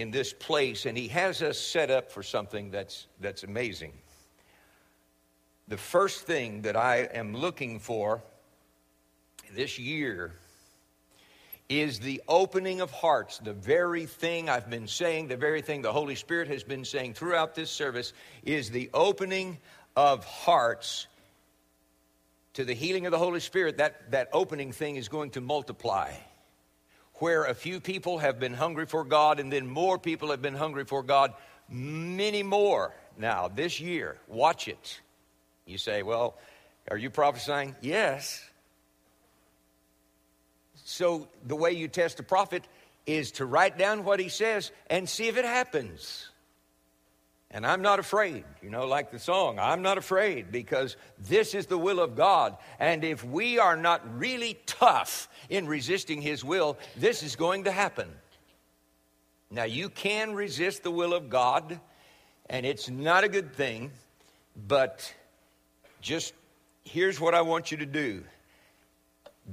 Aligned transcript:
in 0.00 0.10
this 0.10 0.32
place, 0.32 0.86
and 0.86 0.96
He 0.96 1.08
has 1.08 1.42
us 1.42 1.58
set 1.58 1.90
up 1.90 2.10
for 2.10 2.22
something 2.22 2.70
that's, 2.70 3.06
that's 3.20 3.42
amazing. 3.42 3.92
The 5.68 5.76
first 5.76 6.26
thing 6.26 6.62
that 6.62 6.76
I 6.76 7.08
am 7.12 7.34
looking 7.34 7.78
for 7.78 8.22
this 9.54 9.78
year 9.78 10.32
is 11.68 12.00
the 12.00 12.20
opening 12.26 12.80
of 12.80 12.90
hearts. 12.90 13.38
The 13.38 13.52
very 13.52 14.06
thing 14.06 14.48
I've 14.48 14.68
been 14.68 14.88
saying, 14.88 15.28
the 15.28 15.36
very 15.36 15.62
thing 15.62 15.82
the 15.82 15.92
Holy 15.92 16.16
Spirit 16.16 16.48
has 16.48 16.64
been 16.64 16.84
saying 16.84 17.14
throughout 17.14 17.54
this 17.54 17.70
service 17.70 18.12
is 18.42 18.70
the 18.70 18.90
opening 18.92 19.58
of 19.94 20.24
hearts 20.24 21.06
to 22.54 22.64
the 22.64 22.74
healing 22.74 23.06
of 23.06 23.12
the 23.12 23.18
Holy 23.18 23.38
Spirit. 23.38 23.76
That, 23.76 24.10
that 24.10 24.28
opening 24.32 24.72
thing 24.72 24.96
is 24.96 25.08
going 25.08 25.30
to 25.30 25.40
multiply. 25.40 26.12
Where 27.20 27.44
a 27.44 27.54
few 27.54 27.80
people 27.80 28.18
have 28.18 28.40
been 28.40 28.54
hungry 28.54 28.86
for 28.86 29.04
God 29.04 29.40
and 29.40 29.52
then 29.52 29.66
more 29.66 29.98
people 29.98 30.30
have 30.30 30.42
been 30.42 30.54
hungry 30.54 30.84
for 30.84 31.02
God, 31.02 31.34
many 31.68 32.42
more 32.42 32.94
now 33.18 33.48
this 33.48 33.78
year. 33.78 34.16
Watch 34.26 34.68
it. 34.68 35.00
You 35.66 35.76
say, 35.76 36.02
well, 36.02 36.38
are 36.90 36.96
you 36.96 37.10
prophesying? 37.10 37.76
Yes. 37.82 38.42
So 40.84 41.28
the 41.46 41.56
way 41.56 41.72
you 41.72 41.88
test 41.88 42.20
a 42.20 42.22
prophet 42.22 42.64
is 43.06 43.32
to 43.32 43.44
write 43.44 43.76
down 43.76 44.04
what 44.04 44.18
he 44.18 44.30
says 44.30 44.72
and 44.88 45.08
see 45.08 45.28
if 45.28 45.36
it 45.36 45.44
happens. 45.44 46.29
And 47.52 47.66
I'm 47.66 47.82
not 47.82 47.98
afraid, 47.98 48.44
you 48.62 48.70
know, 48.70 48.86
like 48.86 49.10
the 49.10 49.18
song, 49.18 49.58
I'm 49.58 49.82
not 49.82 49.98
afraid 49.98 50.52
because 50.52 50.96
this 51.18 51.54
is 51.54 51.66
the 51.66 51.78
will 51.78 51.98
of 51.98 52.14
God. 52.14 52.56
And 52.78 53.02
if 53.02 53.24
we 53.24 53.58
are 53.58 53.76
not 53.76 54.02
really 54.18 54.58
tough 54.66 55.28
in 55.48 55.66
resisting 55.66 56.22
His 56.22 56.44
will, 56.44 56.78
this 56.96 57.24
is 57.24 57.34
going 57.34 57.64
to 57.64 57.72
happen. 57.72 58.08
Now, 59.50 59.64
you 59.64 59.88
can 59.88 60.34
resist 60.34 60.84
the 60.84 60.92
will 60.92 61.12
of 61.12 61.28
God, 61.28 61.80
and 62.48 62.64
it's 62.64 62.88
not 62.88 63.24
a 63.24 63.28
good 63.28 63.52
thing, 63.52 63.90
but 64.68 65.12
just 66.00 66.34
here's 66.84 67.18
what 67.18 67.34
I 67.34 67.42
want 67.42 67.72
you 67.72 67.78
to 67.78 67.86
do 67.86 68.22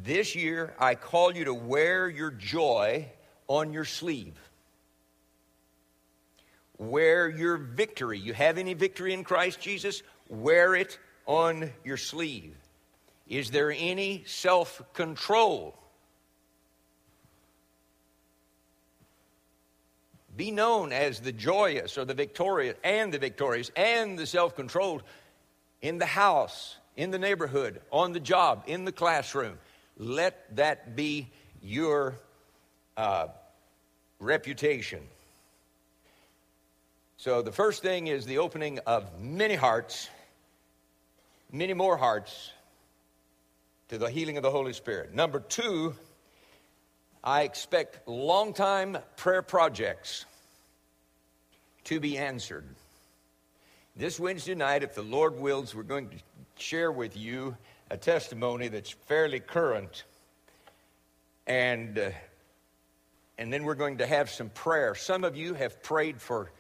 this 0.04 0.36
year, 0.36 0.74
I 0.80 0.96
call 0.96 1.36
you 1.36 1.46
to 1.46 1.54
wear 1.54 2.10
your 2.10 2.32
joy 2.32 3.08
on 3.48 3.74
your 3.74 3.86
sleeve. 3.86 4.38
Wear 6.78 7.28
your 7.30 7.58
victory. 7.58 8.20
You 8.20 8.34
have 8.34 8.58
any 8.58 8.74
victory 8.74 9.14
in 9.14 9.24
Christ 9.24 9.60
Jesus? 9.60 10.04
Wear 10.30 10.76
it 10.76 11.00
on 11.26 11.72
your 11.84 11.98
sleeve. 11.98 12.56
Is 13.28 13.52
there 13.52 13.72
any 13.72 14.24
self 14.26 14.82
control? 14.94 15.76
Be 20.36 20.52
known 20.52 20.94
as 20.94 21.20
the 21.20 21.32
joyous 21.32 21.98
or 21.98 22.06
the 22.06 22.14
victorious 22.14 22.78
and 22.84 23.12
the 23.12 23.18
victorious 23.18 23.72
and 23.76 24.20
the 24.20 24.28
self 24.28 24.56
controlled 24.56 25.02
in 25.82 25.98
the 25.98 26.06
house, 26.06 26.78
in 26.96 27.10
the 27.10 27.18
neighborhood, 27.18 27.82
on 27.92 28.14
the 28.14 28.20
job, 28.20 28.64
in 28.68 28.86
the 28.86 28.92
classroom. 28.92 29.58
Let 29.98 30.56
that 30.58 30.96
be 30.96 31.32
your 31.62 32.20
uh, 32.96 33.28
reputation. 34.20 35.02
So, 37.28 37.42
the 37.42 37.52
first 37.52 37.82
thing 37.82 38.08
is 38.08 38.26
the 38.26 38.38
opening 38.38 38.80
of 38.88 39.20
many 39.20 39.56
hearts, 39.56 40.10
many 41.52 41.74
more 41.74 41.98
hearts 41.98 42.54
to 43.90 43.98
the 43.98 44.10
healing 44.10 44.38
of 44.38 44.44
the 44.44 44.50
Holy 44.50 44.72
Spirit. 44.72 45.14
Number 45.14 45.42
two, 45.42 45.94
I 47.22 47.42
expect 47.42 48.08
long 48.08 48.54
time 48.54 48.98
prayer 49.18 49.42
projects 49.42 50.24
to 51.84 52.00
be 52.00 52.18
answered. 52.18 52.64
This 53.98 54.18
Wednesday 54.18 54.56
night, 54.56 54.84
if 54.84 54.96
the 54.96 55.02
Lord 55.02 55.38
wills, 55.38 55.76
we're 55.76 55.84
going 55.84 56.08
to 56.12 56.18
share 56.56 56.94
with 56.94 57.18
you 57.18 57.58
a 57.92 57.98
testimony 57.98 58.70
that's 58.70 58.92
fairly 58.92 59.42
current. 59.42 60.06
And, 61.46 62.00
uh, 62.00 62.12
and 63.38 63.52
then 63.52 63.66
we're 63.66 63.76
going 63.76 63.98
to 63.98 64.08
have 64.08 64.30
some 64.30 64.48
prayer. 64.48 64.96
Some 64.96 65.26
of 65.26 65.36
you 65.36 65.56
have 65.56 65.84
prayed 65.84 66.22
for, 66.22 66.52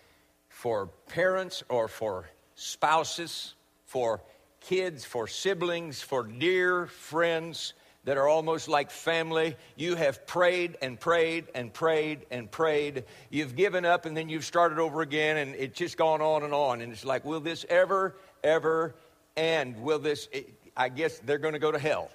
for 0.57 0.87
parents 1.07 1.61
or 1.69 1.87
for 1.87 2.27
spouses, 2.55 3.53
for 3.85 4.19
kids, 4.59 5.05
for 5.05 5.27
siblings, 5.27 6.01
for 6.01 6.23
dear 6.23 6.87
friends 6.87 7.75
that 8.05 8.17
are 8.17 8.27
almost 8.27 8.67
like 8.67 8.89
family. 8.89 9.55
You 9.75 9.93
have 9.93 10.25
prayed 10.25 10.75
and 10.81 10.99
prayed 10.99 11.45
and 11.53 11.71
prayed 11.71 12.25
and 12.31 12.49
prayed. 12.49 13.03
You've 13.29 13.55
given 13.55 13.85
up 13.85 14.07
and 14.07 14.17
then 14.17 14.29
you've 14.29 14.45
started 14.45 14.79
over 14.79 15.01
again 15.01 15.37
and 15.37 15.53
it's 15.53 15.77
just 15.77 15.95
gone 15.95 16.21
on 16.21 16.41
and 16.41 16.55
on. 16.55 16.81
And 16.81 16.91
it's 16.91 17.05
like, 17.05 17.23
will 17.23 17.39
this 17.39 17.63
ever, 17.69 18.15
ever 18.43 18.95
end? 19.35 19.79
Will 19.79 19.99
this, 19.99 20.27
I 20.75 20.89
guess 20.89 21.19
they're 21.19 21.37
going 21.37 21.53
to 21.53 21.59
go 21.59 21.71
to 21.71 21.77
hell. 21.77 22.09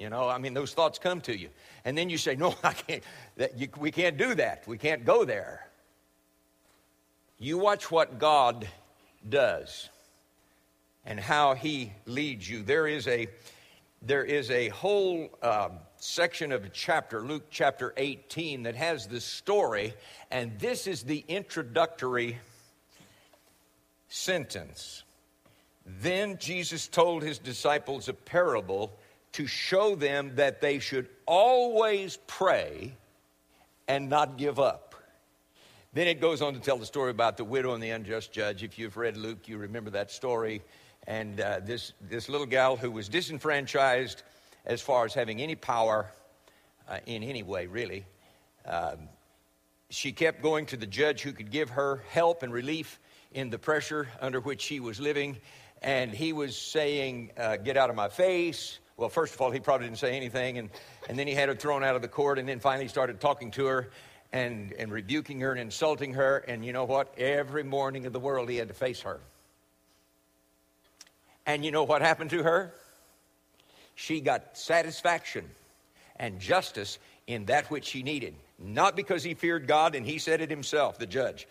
You 0.00 0.10
know, 0.10 0.28
I 0.28 0.38
mean, 0.38 0.52
those 0.52 0.74
thoughts 0.74 0.98
come 0.98 1.20
to 1.20 1.38
you. 1.38 1.48
And 1.84 1.96
then 1.96 2.10
you 2.10 2.18
say, 2.18 2.34
no, 2.34 2.56
I 2.64 2.72
can't, 2.72 3.04
that 3.36 3.56
you, 3.56 3.68
we 3.78 3.92
can't 3.92 4.18
do 4.18 4.34
that. 4.34 4.66
We 4.66 4.78
can't 4.78 5.04
go 5.04 5.24
there. 5.24 5.67
You 7.38 7.58
watch 7.58 7.90
what 7.90 8.18
God 8.18 8.68
does 9.28 9.88
and 11.04 11.20
how 11.20 11.54
He 11.54 11.92
leads 12.04 12.48
you. 12.50 12.64
There 12.64 12.88
is 12.88 13.06
a, 13.06 13.28
there 14.02 14.24
is 14.24 14.50
a 14.50 14.68
whole 14.70 15.30
um, 15.40 15.72
section 15.98 16.50
of 16.50 16.64
a 16.64 16.68
chapter, 16.68 17.22
Luke 17.22 17.44
chapter 17.48 17.94
18, 17.96 18.64
that 18.64 18.74
has 18.74 19.06
this 19.06 19.24
story, 19.24 19.94
and 20.32 20.58
this 20.58 20.88
is 20.88 21.04
the 21.04 21.24
introductory 21.28 22.38
sentence. 24.08 25.04
Then 25.86 26.38
Jesus 26.38 26.88
told 26.88 27.22
his 27.22 27.38
disciples 27.38 28.08
a 28.08 28.14
parable 28.14 28.98
to 29.32 29.46
show 29.46 29.94
them 29.94 30.32
that 30.34 30.60
they 30.60 30.80
should 30.80 31.08
always 31.24 32.18
pray 32.26 32.96
and 33.86 34.08
not 34.08 34.36
give 34.36 34.58
up. 34.58 34.87
Then 35.98 36.06
it 36.06 36.20
goes 36.20 36.42
on 36.42 36.54
to 36.54 36.60
tell 36.60 36.78
the 36.78 36.86
story 36.86 37.10
about 37.10 37.36
the 37.36 37.42
widow 37.42 37.74
and 37.74 37.82
the 37.82 37.90
unjust 37.90 38.30
judge. 38.30 38.62
If 38.62 38.78
you've 38.78 38.96
read 38.96 39.16
Luke, 39.16 39.48
you 39.48 39.58
remember 39.58 39.90
that 39.90 40.12
story. 40.12 40.62
And 41.08 41.40
uh, 41.40 41.58
this, 41.64 41.92
this 42.00 42.28
little 42.28 42.46
gal 42.46 42.76
who 42.76 42.92
was 42.92 43.08
disenfranchised 43.08 44.22
as 44.64 44.80
far 44.80 45.06
as 45.06 45.12
having 45.12 45.42
any 45.42 45.56
power 45.56 46.08
uh, 46.88 46.98
in 47.06 47.24
any 47.24 47.42
way, 47.42 47.66
really, 47.66 48.06
um, 48.64 49.08
she 49.90 50.12
kept 50.12 50.40
going 50.40 50.66
to 50.66 50.76
the 50.76 50.86
judge 50.86 51.22
who 51.22 51.32
could 51.32 51.50
give 51.50 51.70
her 51.70 52.04
help 52.10 52.44
and 52.44 52.52
relief 52.52 53.00
in 53.32 53.50
the 53.50 53.58
pressure 53.58 54.06
under 54.20 54.38
which 54.38 54.60
she 54.60 54.78
was 54.78 55.00
living 55.00 55.36
and 55.82 56.12
he 56.12 56.32
was 56.32 56.56
saying, 56.56 57.32
uh, 57.36 57.56
Get 57.56 57.76
out 57.76 57.90
of 57.90 57.96
my 57.96 58.08
face. 58.08 58.78
Well, 58.96 59.08
first 59.08 59.34
of 59.34 59.40
all, 59.40 59.50
he 59.50 59.58
probably 59.58 59.88
didn't 59.88 59.98
say 59.98 60.16
anything, 60.16 60.58
and, 60.58 60.70
and 61.08 61.18
then 61.18 61.26
he 61.26 61.34
had 61.34 61.48
her 61.48 61.56
thrown 61.56 61.82
out 61.82 61.96
of 61.96 62.02
the 62.02 62.08
court, 62.08 62.38
and 62.38 62.48
then 62.48 62.58
finally 62.58 62.88
started 62.88 63.20
talking 63.20 63.50
to 63.52 63.66
her 63.66 63.90
and, 64.32 64.72
and 64.72 64.92
rebuking 64.92 65.40
her 65.40 65.52
and 65.52 65.60
insulting 65.60 66.14
her. 66.14 66.38
And 66.38 66.64
you 66.64 66.72
know 66.72 66.84
what? 66.84 67.16
Every 67.18 67.64
morning 67.64 68.06
of 68.06 68.12
the 68.12 68.20
world, 68.20 68.48
he 68.48 68.56
had 68.56 68.68
to 68.68 68.74
face 68.74 69.00
her. 69.02 69.20
And 71.46 71.64
you 71.64 71.70
know 71.70 71.84
what 71.84 72.02
happened 72.02 72.30
to 72.30 72.42
her? 72.42 72.74
She 73.94 74.20
got 74.20 74.56
satisfaction 74.56 75.44
and 76.16 76.40
justice 76.40 76.98
in 77.26 77.46
that 77.46 77.70
which 77.70 77.84
she 77.84 78.02
needed. 78.02 78.34
Not 78.58 78.96
because 78.96 79.22
he 79.22 79.34
feared 79.34 79.66
God, 79.66 79.94
and 79.94 80.04
he 80.04 80.18
said 80.18 80.40
it 80.40 80.50
himself, 80.50 80.98
the 80.98 81.06
judge. 81.06 81.46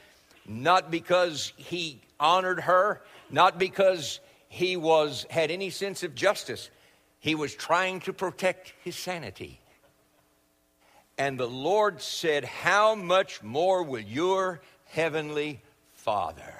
Not 0.46 0.92
because 0.92 1.54
he 1.58 2.02
honored 2.20 2.62
her, 2.62 3.02
not 3.30 3.58
because 3.58 4.20
he 4.50 4.78
was 4.78 5.26
had 5.30 5.52
any 5.52 5.70
sense 5.70 6.04
of 6.04 6.16
justice. 6.16 6.70
He 7.20 7.36
was 7.36 7.56
trying 7.56 8.02
to 8.02 8.14
protect 8.14 8.74
his 8.84 8.96
sanity. 8.96 9.60
And 11.18 11.40
the 11.40 11.48
Lord 11.48 12.02
said, 12.02 12.46
How 12.46 12.96
much 12.96 13.42
more 13.42 13.84
will 13.84 14.02
your 14.02 14.62
heavenly 14.86 15.62
Father, 15.94 16.54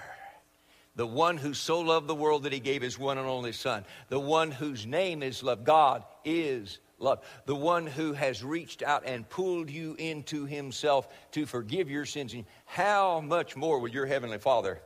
the 0.96 1.08
one 1.08 1.38
who 1.38 1.54
so 1.54 1.80
loved 1.80 2.08
the 2.08 2.16
world 2.16 2.44
that 2.44 2.54
he 2.54 2.60
gave 2.60 2.82
his 2.82 2.98
one 2.98 3.18
and 3.18 3.28
only 3.28 3.52
Son, 3.52 3.86
the 4.10 4.20
one 4.20 4.52
whose 4.52 4.86
name 4.86 5.22
is 5.22 5.44
love, 5.44 5.64
God 5.64 6.04
is 6.26 6.80
love, 7.00 7.24
the 7.46 7.56
one 7.56 7.86
who 7.86 8.14
has 8.14 8.44
reached 8.44 8.82
out 8.82 9.04
and 9.06 9.30
pulled 9.30 9.70
you 9.70 9.96
into 10.00 10.46
himself 10.46 11.08
to 11.32 11.46
forgive 11.46 11.90
your 11.90 12.06
sins, 12.06 12.36
how 12.66 13.22
much 13.22 13.56
more 13.56 13.80
will 13.80 13.90
your 13.90 14.08
heavenly 14.08 14.40
Father 14.40 14.82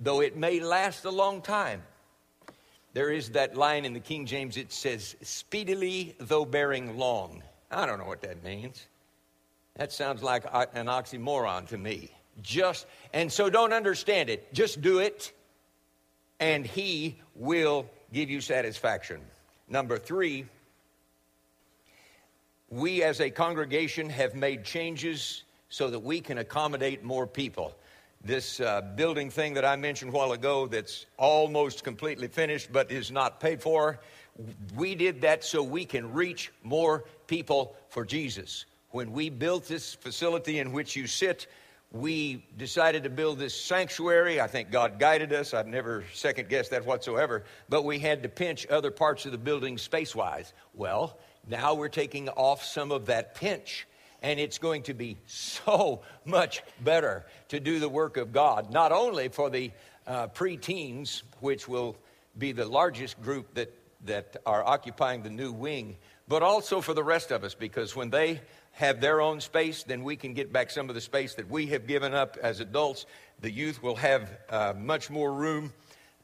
though 0.00 0.22
it 0.22 0.36
may 0.36 0.60
last 0.60 1.04
a 1.04 1.10
long 1.10 1.42
time. 1.42 1.82
There 2.94 3.10
is 3.10 3.30
that 3.30 3.56
line 3.56 3.84
in 3.84 3.92
the 3.92 4.00
King 4.00 4.26
James, 4.26 4.56
it 4.56 4.72
says, 4.72 5.14
speedily 5.22 6.16
though 6.18 6.44
bearing 6.44 6.98
long. 6.98 7.42
I 7.70 7.86
don't 7.86 7.98
know 7.98 8.06
what 8.06 8.22
that 8.22 8.42
means. 8.42 8.86
That 9.80 9.92
sounds 9.92 10.22
like 10.22 10.44
an 10.74 10.88
oxymoron 10.88 11.66
to 11.68 11.78
me. 11.78 12.10
Just, 12.42 12.84
and 13.14 13.32
so 13.32 13.48
don't 13.48 13.72
understand 13.72 14.28
it. 14.28 14.52
Just 14.52 14.82
do 14.82 14.98
it, 14.98 15.32
and 16.38 16.66
He 16.66 17.18
will 17.34 17.86
give 18.12 18.28
you 18.28 18.42
satisfaction. 18.42 19.22
Number 19.70 19.96
three, 19.96 20.44
we 22.68 23.02
as 23.02 23.22
a 23.22 23.30
congregation 23.30 24.10
have 24.10 24.34
made 24.34 24.64
changes 24.64 25.44
so 25.70 25.88
that 25.88 26.00
we 26.00 26.20
can 26.20 26.36
accommodate 26.36 27.02
more 27.02 27.26
people. 27.26 27.74
This 28.22 28.60
uh, 28.60 28.82
building 28.82 29.30
thing 29.30 29.54
that 29.54 29.64
I 29.64 29.76
mentioned 29.76 30.12
a 30.12 30.14
while 30.14 30.32
ago 30.32 30.66
that's 30.66 31.06
almost 31.16 31.84
completely 31.84 32.28
finished 32.28 32.70
but 32.70 32.90
is 32.90 33.10
not 33.10 33.40
paid 33.40 33.62
for, 33.62 33.98
we 34.76 34.94
did 34.94 35.22
that 35.22 35.42
so 35.42 35.62
we 35.62 35.86
can 35.86 36.12
reach 36.12 36.52
more 36.62 37.04
people 37.26 37.74
for 37.88 38.04
Jesus. 38.04 38.66
When 38.90 39.12
we 39.12 39.30
built 39.30 39.66
this 39.66 39.94
facility 39.94 40.58
in 40.58 40.72
which 40.72 40.96
you 40.96 41.06
sit, 41.06 41.46
we 41.92 42.44
decided 42.56 43.04
to 43.04 43.10
build 43.10 43.38
this 43.38 43.58
sanctuary. 43.58 44.40
I 44.40 44.46
think 44.46 44.70
God 44.70 44.98
guided 44.98 45.32
us. 45.32 45.54
I've 45.54 45.66
never 45.66 46.04
second 46.12 46.48
guessed 46.48 46.70
that 46.70 46.84
whatsoever. 46.84 47.44
But 47.68 47.84
we 47.84 47.98
had 47.98 48.22
to 48.22 48.28
pinch 48.28 48.66
other 48.68 48.90
parts 48.90 49.26
of 49.26 49.32
the 49.32 49.38
building 49.38 49.78
space 49.78 50.14
wise. 50.14 50.52
Well, 50.74 51.18
now 51.48 51.74
we're 51.74 51.88
taking 51.88 52.28
off 52.28 52.64
some 52.64 52.92
of 52.92 53.06
that 53.06 53.34
pinch. 53.34 53.86
And 54.22 54.38
it's 54.38 54.58
going 54.58 54.82
to 54.84 54.94
be 54.94 55.16
so 55.26 56.02
much 56.24 56.62
better 56.80 57.26
to 57.48 57.58
do 57.58 57.78
the 57.78 57.88
work 57.88 58.16
of 58.16 58.32
God, 58.32 58.72
not 58.72 58.92
only 58.92 59.28
for 59.28 59.50
the 59.50 59.70
uh, 60.06 60.28
preteens, 60.28 61.22
which 61.40 61.66
will 61.66 61.96
be 62.38 62.52
the 62.52 62.66
largest 62.66 63.20
group 63.22 63.54
that, 63.54 63.72
that 64.04 64.36
are 64.46 64.64
occupying 64.64 65.22
the 65.22 65.30
new 65.30 65.52
wing, 65.52 65.96
but 66.28 66.42
also 66.42 66.80
for 66.80 66.94
the 66.94 67.02
rest 67.02 67.32
of 67.32 67.42
us, 67.42 67.54
because 67.54 67.96
when 67.96 68.10
they 68.10 68.40
have 68.80 68.98
their 69.02 69.20
own 69.20 69.42
space, 69.42 69.82
then 69.82 70.02
we 70.02 70.16
can 70.16 70.32
get 70.32 70.50
back 70.54 70.70
some 70.70 70.88
of 70.88 70.94
the 70.94 71.02
space 71.02 71.34
that 71.34 71.50
we 71.50 71.66
have 71.66 71.86
given 71.86 72.14
up 72.14 72.38
as 72.42 72.60
adults. 72.60 73.04
The 73.40 73.50
youth 73.50 73.82
will 73.82 73.96
have 73.96 74.30
uh, 74.48 74.72
much 74.74 75.10
more 75.10 75.30
room, 75.34 75.74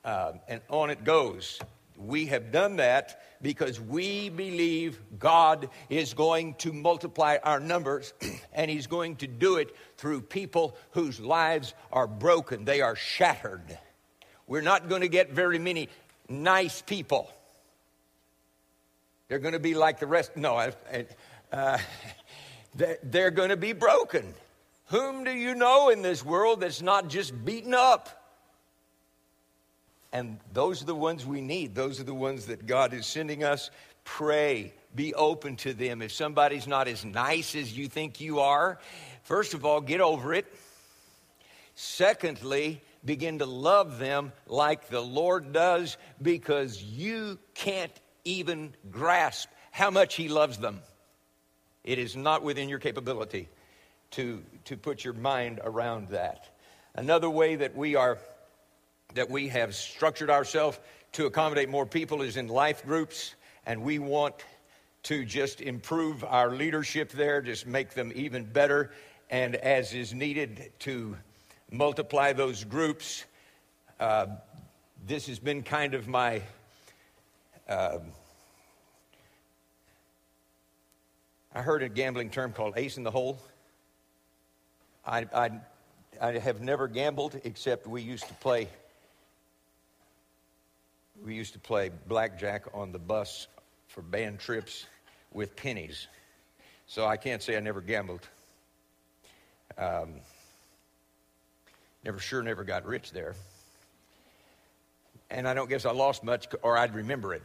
uh, 0.06 0.32
and 0.48 0.62
on 0.70 0.88
it 0.88 1.04
goes. 1.04 1.60
We 1.98 2.24
have 2.26 2.52
done 2.52 2.76
that 2.76 3.22
because 3.42 3.78
we 3.78 4.30
believe 4.30 4.98
God 5.18 5.68
is 5.90 6.14
going 6.14 6.54
to 6.54 6.72
multiply 6.72 7.36
our 7.44 7.60
numbers, 7.60 8.14
and 8.54 8.70
He's 8.70 8.86
going 8.86 9.16
to 9.16 9.26
do 9.26 9.56
it 9.56 9.76
through 9.98 10.22
people 10.22 10.78
whose 10.92 11.20
lives 11.20 11.74
are 11.92 12.06
broken, 12.06 12.64
they 12.64 12.80
are 12.80 12.96
shattered. 12.96 13.78
We're 14.46 14.62
not 14.62 14.88
going 14.88 15.02
to 15.02 15.08
get 15.08 15.30
very 15.30 15.58
many 15.58 15.90
nice 16.26 16.80
people. 16.80 17.30
They're 19.28 19.40
going 19.40 19.52
to 19.52 19.60
be 19.60 19.74
like 19.74 20.00
the 20.00 20.06
rest. 20.06 20.38
No, 20.38 20.56
I, 20.56 20.72
uh, 21.52 21.78
they're 23.02 23.31
going 23.31 23.50
to 23.50 23.56
be 23.56 23.73
broken. 23.73 24.34
Whom 24.87 25.25
do 25.25 25.32
you 25.32 25.55
know 25.55 25.88
in 25.88 26.02
this 26.02 26.25
world 26.25 26.61
that's 26.61 26.82
not 26.82 27.08
just 27.08 27.44
beaten 27.44 27.75
up? 27.75 28.25
And 30.12 30.38
those 30.52 30.82
are 30.82 30.87
the 30.87 30.94
ones 30.94 31.26
we 31.26 31.40
need. 31.40 31.75
Those 31.75 32.00
are 32.00 32.05
the 32.05 32.14
ones 32.14 32.46
that 32.46 32.67
God 32.67 32.94
is 32.94 33.06
sending 33.06 33.43
us. 33.43 33.70
Pray, 34.05 34.73
be 34.94 35.12
open 35.14 35.56
to 35.56 35.75
them. 35.75 36.00
If 36.00 36.12
somebody's 36.12 36.67
not 36.67 36.87
as 36.88 37.05
nice 37.05 37.56
as 37.56 37.76
you 37.76 37.88
think 37.88 38.20
you 38.20 38.40
are, 38.40 38.78
first 39.25 39.52
of 39.52 39.64
all, 39.64 39.81
get 39.81 40.00
over 40.00 40.32
it. 40.32 40.46
Secondly, 41.75 42.81
begin 43.05 43.40
to 43.40 43.46
love 43.46 43.99
them 43.99 44.32
like 44.46 44.88
the 44.88 45.02
Lord 45.02 45.52
does 45.52 45.96
because 46.23 46.82
you 46.82 47.38
can't 47.55 47.93
even 48.25 48.75
grasp 48.90 49.49
how 49.70 49.90
much 49.90 50.14
He 50.14 50.28
loves 50.28 50.58
them. 50.58 50.81
It 51.86 51.98
is 51.98 52.16
not 52.16 52.42
within 52.42 52.68
your 52.68 52.80
capability 52.80 53.48
to, 54.12 54.42
to 54.66 54.76
put 54.76 55.04
your 55.04 55.14
mind 55.14 55.60
around 55.64 56.10
that. 56.10 56.50
Another 56.94 57.30
way 57.30 57.56
that 57.56 57.76
we 57.76 57.94
are 57.94 58.18
that 59.14 59.30
we 59.30 59.48
have 59.48 59.74
structured 59.74 60.30
ourselves 60.30 60.78
to 61.12 61.26
accommodate 61.26 61.68
more 61.68 61.86
people 61.86 62.22
is 62.22 62.36
in 62.36 62.48
life 62.48 62.84
groups, 62.84 63.34
and 63.64 63.82
we 63.82 63.98
want 63.98 64.34
to 65.04 65.24
just 65.24 65.60
improve 65.60 66.24
our 66.24 66.50
leadership 66.50 67.10
there, 67.12 67.40
just 67.40 67.66
make 67.66 67.94
them 67.94 68.12
even 68.14 68.44
better, 68.44 68.90
and 69.30 69.54
as 69.54 69.94
is 69.94 70.12
needed 70.12 70.72
to 70.80 71.16
multiply 71.70 72.32
those 72.32 72.64
groups. 72.64 73.24
Uh, 74.00 74.26
this 75.06 75.26
has 75.28 75.38
been 75.38 75.62
kind 75.62 75.94
of 75.94 76.08
my 76.08 76.42
uh, 77.68 77.98
I 81.56 81.62
heard 81.62 81.82
a 81.82 81.88
gambling 81.88 82.28
term 82.28 82.52
called 82.52 82.74
ace 82.76 82.98
in 82.98 83.02
the 83.02 83.10
hole. 83.10 83.38
I, 85.06 85.24
I, 85.34 85.50
I 86.20 86.32
have 86.32 86.60
never 86.60 86.86
gambled 86.86 87.40
except 87.44 87.86
we 87.86 88.02
used 88.02 88.28
to 88.28 88.34
play. 88.34 88.68
We 91.24 91.34
used 91.34 91.54
to 91.54 91.58
play 91.58 91.92
blackjack 92.08 92.66
on 92.74 92.92
the 92.92 92.98
bus 92.98 93.46
for 93.88 94.02
band 94.02 94.38
trips 94.38 94.84
with 95.32 95.56
pennies. 95.56 96.08
So 96.88 97.06
I 97.06 97.16
can't 97.16 97.42
say 97.42 97.56
I 97.56 97.60
never 97.60 97.80
gambled. 97.80 98.28
Um, 99.78 100.16
never 102.04 102.18
sure 102.18 102.42
never 102.42 102.64
got 102.64 102.84
rich 102.84 103.12
there. 103.12 103.34
And 105.30 105.48
I 105.48 105.54
don't 105.54 105.70
guess 105.70 105.86
I 105.86 105.92
lost 105.92 106.22
much 106.22 106.48
or 106.60 106.76
I'd 106.76 106.94
remember 106.94 107.32
it. 107.32 107.42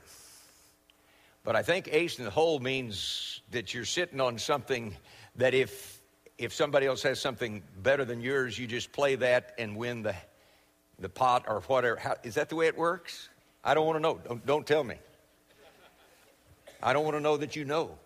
But 1.44 1.56
I 1.56 1.64
think 1.64 1.90
ace 1.92 2.20
in 2.20 2.26
the 2.26 2.32
hole 2.32 2.60
means 2.60 3.42
that 3.52 3.74
you're 3.74 3.86
sitting 3.86 4.22
on 4.22 4.38
something 4.38 4.96
that 5.36 5.54
if 5.54 6.00
if 6.38 6.54
somebody 6.54 6.88
else 6.88 7.04
has 7.04 7.20
something 7.20 7.62
better 7.84 8.04
than 8.04 8.20
yours, 8.22 8.58
you 8.58 8.66
just 8.66 8.92
play 8.92 9.16
that 9.16 9.54
and 9.60 9.76
win 9.76 10.02
the 10.02 10.16
the 11.00 11.10
pot 11.10 11.46
or 11.48 11.62
whatever. 11.62 11.98
How, 11.98 12.16
is 12.24 12.36
that 12.36 12.50
the 12.50 12.56
way 12.56 12.68
it 12.68 12.78
works? 12.78 13.30
I 13.64 13.74
don't 13.74 13.86
want 13.86 13.98
to 13.98 14.02
know. 14.02 14.20
Don't, 14.28 14.46
don't 14.46 14.68
tell 14.68 14.84
me. 14.84 14.96
I 16.82 16.94
don't 16.94 17.04
want 17.04 17.16
to 17.16 17.22
know 17.22 17.38
that 17.38 17.56
you 17.56 17.66
know. 17.66 17.98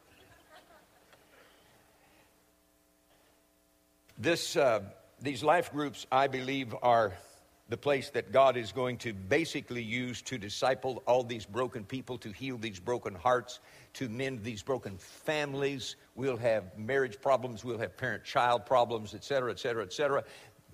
This, 4.17 4.55
uh, 4.55 4.81
these 5.21 5.43
life 5.43 5.71
groups, 5.71 6.07
I 6.11 6.27
believe, 6.27 6.75
are 6.81 7.13
the 7.67 7.77
place 7.77 8.11
that 8.11 8.31
God 8.31 8.57
is 8.57 8.71
going 8.71 8.97
to 8.99 9.13
basically 9.13 9.81
use 9.81 10.21
to 10.23 10.37
disciple 10.37 11.01
all 11.07 11.23
these 11.23 11.45
broken 11.45 11.83
people, 11.83 12.17
to 12.19 12.31
heal 12.31 12.57
these 12.57 12.79
broken 12.79 13.15
hearts, 13.15 13.59
to 13.93 14.07
mend 14.07 14.43
these 14.43 14.61
broken 14.61 14.97
families. 14.97 15.95
We'll 16.13 16.37
have 16.37 16.77
marriage 16.77 17.19
problems, 17.19 17.63
we'll 17.63 17.79
have 17.79 17.97
parent 17.97 18.23
child 18.23 18.65
problems, 18.67 19.15
et 19.15 19.23
cetera, 19.23 19.51
et 19.51 19.59
cetera, 19.59 19.83
et 19.83 19.93
cetera. 19.93 20.23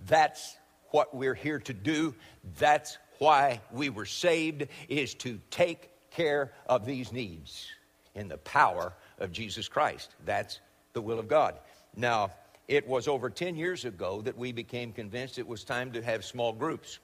That's 0.05 0.57
what 0.89 1.15
we're 1.15 1.33
here 1.35 1.59
to 1.59 1.73
do. 1.73 2.13
That's 2.57 2.97
why 3.19 3.61
we 3.71 3.89
were 3.89 4.05
saved, 4.05 4.67
is 4.89 5.13
to 5.15 5.39
take 5.49 5.91
care 6.09 6.51
of 6.67 6.85
these 6.85 7.13
needs 7.13 7.67
in 8.15 8.27
the 8.27 8.37
power 8.39 8.93
of 9.19 9.31
Jesus 9.31 9.69
Christ. 9.69 10.13
That's 10.25 10.59
the 10.91 11.01
will 11.01 11.19
of 11.19 11.29
God. 11.29 11.55
Now, 11.95 12.31
it 12.71 12.87
was 12.87 13.09
over 13.09 13.29
10 13.29 13.57
years 13.57 13.83
ago 13.83 14.21
that 14.21 14.37
we 14.37 14.53
became 14.53 14.93
convinced 14.93 15.37
it 15.37 15.45
was 15.45 15.65
time 15.65 15.91
to 15.91 16.01
have 16.01 16.23
small 16.23 16.53
groups. 16.53 16.99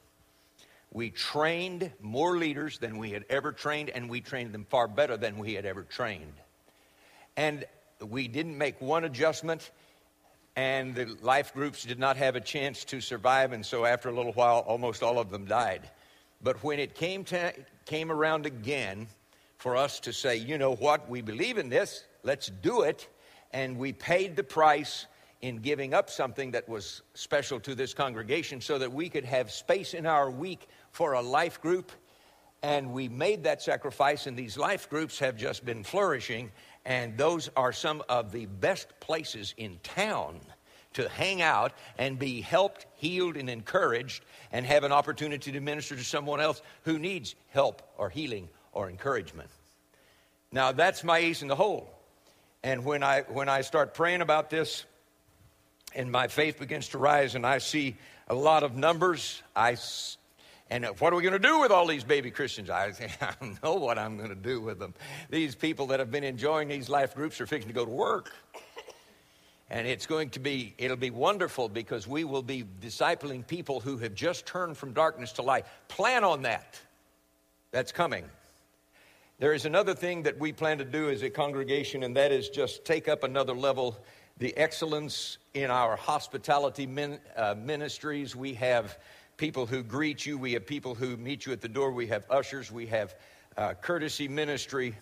We 0.94 1.10
trained 1.10 1.92
more 2.00 2.38
leaders 2.38 2.78
than 2.78 2.98
we 2.98 3.12
had 3.12 3.26
ever 3.30 3.52
trained, 3.52 3.90
and 3.90 4.10
we 4.10 4.22
trained 4.22 4.54
them 4.54 4.66
far 4.70 4.88
better 4.88 5.18
than 5.18 5.38
we 5.38 5.56
had 5.56 5.66
ever 5.66 5.84
trained. 5.84 6.32
And 7.36 7.66
we 8.00 8.30
didn't 8.30 8.58
make 8.58 8.80
one 8.80 9.04
adjustment, 9.04 9.72
and 10.56 10.96
the 10.96 11.18
life 11.22 11.54
groups 11.54 11.84
did 11.84 12.00
not 12.00 12.16
have 12.16 12.38
a 12.38 12.42
chance 12.42 12.86
to 12.86 13.02
survive, 13.02 13.52
and 13.52 13.66
so 13.66 13.84
after 13.84 14.08
a 14.08 14.14
little 14.14 14.32
while, 14.32 14.60
almost 14.60 15.04
all 15.04 15.20
of 15.20 15.32
them 15.32 15.44
died. 15.44 15.82
But 16.42 16.64
when 16.64 16.80
it 16.80 16.96
came, 16.96 17.26
to, 17.26 17.54
came 17.84 18.10
around 18.10 18.46
again 18.46 19.08
for 19.58 19.76
us 19.76 20.00
to 20.00 20.14
say, 20.14 20.38
you 20.38 20.58
know 20.58 20.76
what, 20.76 21.10
we 21.10 21.20
believe 21.20 21.58
in 21.58 21.68
this, 21.68 22.06
let's 22.24 22.48
do 22.48 22.84
it, 22.84 23.10
and 23.52 23.78
we 23.78 23.92
paid 23.92 24.38
the 24.38 24.46
price 24.46 25.08
in 25.42 25.58
giving 25.58 25.94
up 25.94 26.10
something 26.10 26.52
that 26.52 26.68
was 26.68 27.02
special 27.14 27.60
to 27.60 27.76
this 27.76 27.94
congregation 27.94 28.60
so 28.60 28.78
that 28.78 28.92
we 28.92 29.10
could 29.10 29.26
have 29.26 29.52
space 29.52 29.94
in 29.94 30.06
our 30.06 30.32
week 30.32 30.68
for 30.92 31.14
a 31.14 31.22
life 31.22 31.62
group. 31.62 31.92
And 32.64 32.92
we 32.92 33.08
made 33.08 33.44
that 33.44 33.62
sacrifice, 33.62 34.26
and 34.26 34.36
these 34.36 34.58
life 34.58 34.90
groups 34.90 35.20
have 35.20 35.38
just 35.38 35.64
been 35.64 35.84
flourishing. 35.84 36.52
And 36.86 37.18
those 37.18 37.50
are 37.56 37.72
some 37.72 38.02
of 38.10 38.32
the 38.32 38.48
best 38.48 39.00
places 39.00 39.54
in 39.58 39.80
town 39.84 40.40
to 40.94 41.08
hang 41.10 41.44
out 41.44 41.74
and 42.00 42.18
be 42.18 42.42
helped, 42.42 42.88
healed, 42.96 43.38
and 43.38 43.50
encouraged, 43.50 44.24
and 44.52 44.66
have 44.66 44.84
an 44.84 44.92
opportunity 44.92 45.52
to 45.52 45.60
minister 45.60 45.96
to 45.96 46.04
someone 46.04 46.42
else 46.42 46.64
who 46.84 46.98
needs 46.98 47.36
help 47.50 47.84
or 47.98 48.10
healing 48.10 48.50
or 48.72 48.90
encouragement. 48.90 49.50
Now, 50.52 50.72
that's 50.72 51.04
my 51.04 51.20
ace 51.20 51.44
in 51.44 51.48
the 51.48 51.56
hole. 51.56 51.94
And 52.64 52.84
when 52.84 53.04
I, 53.04 53.22
when 53.22 53.50
I 53.50 53.62
start 53.62 53.94
praying 53.94 54.22
about 54.22 54.50
this, 54.50 54.86
and 55.96 56.12
my 56.12 56.28
faith 56.28 56.60
begins 56.60 56.90
to 56.90 56.98
rise, 56.98 57.36
and 57.36 57.46
I 57.46 57.58
see 57.60 57.96
a 58.28 58.36
lot 58.36 58.64
of 58.64 58.76
numbers. 58.76 59.42
I 59.56 59.78
and 60.70 60.86
uh, 60.86 60.94
what 61.00 61.14
are 61.14 61.16
we 61.16 61.24
going 61.24 61.34
to 61.34 61.40
do 61.40 61.60
with 61.60 61.72
all 61.72 61.88
these 61.88 62.04
baby 62.04 62.32
Christians? 62.32 62.70
I, 62.70 62.92
I 63.22 63.34
know 63.64 63.76
what 63.76 63.98
I'm 63.98 64.18
going 64.18 64.30
to 64.30 64.36
do 64.36 64.60
with 64.62 64.80
them. 64.80 64.94
These 65.30 65.56
people 65.56 65.88
that 65.88 66.00
have 66.00 66.12
been 66.12 66.24
enjoying 66.24 66.68
these 66.68 66.90
life 66.90 67.16
groups 67.16 67.40
are 67.40 67.48
fixing 67.48 67.70
to 67.70 67.74
go 67.74 67.86
to 67.86 67.92
work. 67.92 68.32
And 69.70 69.86
it's 69.86 70.06
going 70.06 70.30
to 70.32 70.40
be, 70.40 70.74
it'll 70.78 70.96
be 70.96 71.10
wonderful 71.10 71.68
because 71.68 72.08
we 72.08 72.24
will 72.24 72.42
be 72.42 72.64
discipling 72.82 73.46
people 73.46 73.82
who 73.82 73.98
have 73.98 74.16
just 74.16 74.46
turned 74.46 74.78
from 74.78 74.94
darkness 74.94 75.34
to 75.34 75.42
light. 75.42 75.66
Plan 75.90 76.24
on 76.24 76.44
that. 76.44 76.80
That's 77.72 77.92
coming. 77.92 78.24
There 79.40 79.54
is 79.54 79.66
another 79.66 79.94
thing 79.94 80.24
that 80.24 80.40
we 80.40 80.54
plan 80.54 80.78
to 80.78 80.86
do 80.86 81.10
as 81.10 81.22
a 81.22 81.30
congregation, 81.30 82.04
and 82.04 82.16
that 82.16 82.32
is 82.32 82.50
just 82.50 82.86
take 82.86 83.10
up 83.10 83.24
another 83.24 83.54
level 83.54 83.98
the 84.40 84.56
excellence 84.56 85.38
in 85.54 85.72
our 85.72 85.96
hospitality 85.96 86.86
min, 86.86 87.20
uh, 87.36 87.56
ministries. 87.58 88.36
We 88.36 88.54
have 88.56 88.98
people 89.38 89.66
who 89.66 89.84
greet 89.84 90.26
you, 90.26 90.38
we 90.38 90.54
have 90.54 90.66
people 90.66 90.96
who 90.96 91.18
meet 91.18 91.46
you 91.46 91.54
at 91.54 91.62
the 91.62 91.68
door, 91.68 91.92
we 91.92 92.08
have 92.08 92.26
ushers, 92.30 92.72
we 92.72 92.88
have 92.88 93.16
uh, 93.56 93.74
courtesy 93.76 94.28
ministry 94.28 94.96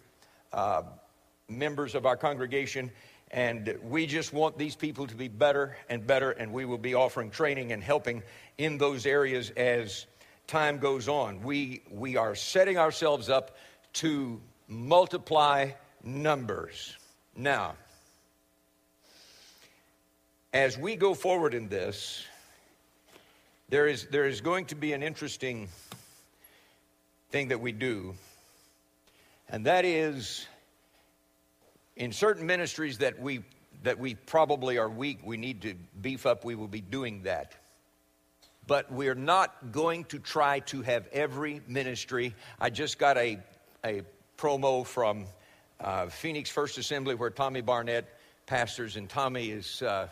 uh, 0.54 0.84
members 1.50 1.96
of 1.96 2.06
our 2.06 2.16
congregation. 2.16 2.92
And 3.32 3.78
we 3.84 4.06
just 4.06 4.32
want 4.32 4.58
these 4.58 4.76
people 4.76 5.08
to 5.08 5.16
be 5.16 5.28
better 5.28 5.76
and 5.90 6.06
better, 6.06 6.32
and 6.32 6.54
we 6.54 6.64
will 6.64 6.78
be 6.78 6.94
offering 6.94 7.32
training 7.32 7.72
and 7.72 7.84
helping 7.84 8.24
in 8.58 8.78
those 8.78 9.06
areas 9.06 9.50
as 9.52 10.06
time 10.48 10.78
goes 10.78 11.10
on. 11.10 11.42
We, 11.42 11.82
we 11.92 12.18
are 12.18 12.36
setting 12.36 12.78
ourselves 12.78 13.30
up 13.30 13.58
to 13.94 14.40
multiply 14.68 15.72
numbers. 16.04 16.96
Now, 17.36 17.76
as 20.56 20.78
we 20.78 20.96
go 20.96 21.14
forward 21.14 21.54
in 21.54 21.68
this, 21.68 22.24
there 23.68 23.88
is, 23.88 24.08
there 24.10 24.26
is 24.26 24.40
going 24.40 24.64
to 24.68 24.76
be 24.76 24.94
an 24.94 25.04
interesting 25.04 25.68
thing 27.30 27.50
that 27.50 27.60
we 27.60 27.74
do, 27.74 28.16
and 29.50 29.66
that 29.66 29.84
is 29.84 30.48
in 31.98 32.14
certain 32.14 32.46
ministries 32.46 33.00
that 33.00 33.20
we, 33.20 33.44
that 33.84 34.00
we 34.00 34.16
probably 34.16 34.78
are 34.78 34.88
weak, 34.88 35.20
we 35.26 35.36
need 35.36 35.64
to 35.64 35.76
beef 36.02 36.26
up, 36.26 36.46
we 36.46 36.56
will 36.56 36.70
be 36.70 36.80
doing 36.80 37.24
that. 37.24 37.52
But 38.66 38.90
we're 38.90 39.14
not 39.14 39.74
going 39.74 40.06
to 40.06 40.20
try 40.20 40.60
to 40.72 40.82
have 40.84 41.06
every 41.12 41.60
ministry. 41.68 42.34
I 42.62 42.70
just 42.70 42.98
got 42.98 43.18
a, 43.18 43.40
a 43.84 44.04
promo 44.38 44.86
from 44.86 45.26
uh, 45.82 46.08
Phoenix 46.08 46.50
First 46.50 46.78
Assembly 46.78 47.14
where 47.14 47.30
Tommy 47.30 47.60
Barnett 47.60 48.08
pastors, 48.46 48.96
and 48.96 49.10
Tommy 49.10 49.50
is. 49.50 49.82
Uh, 49.82 50.08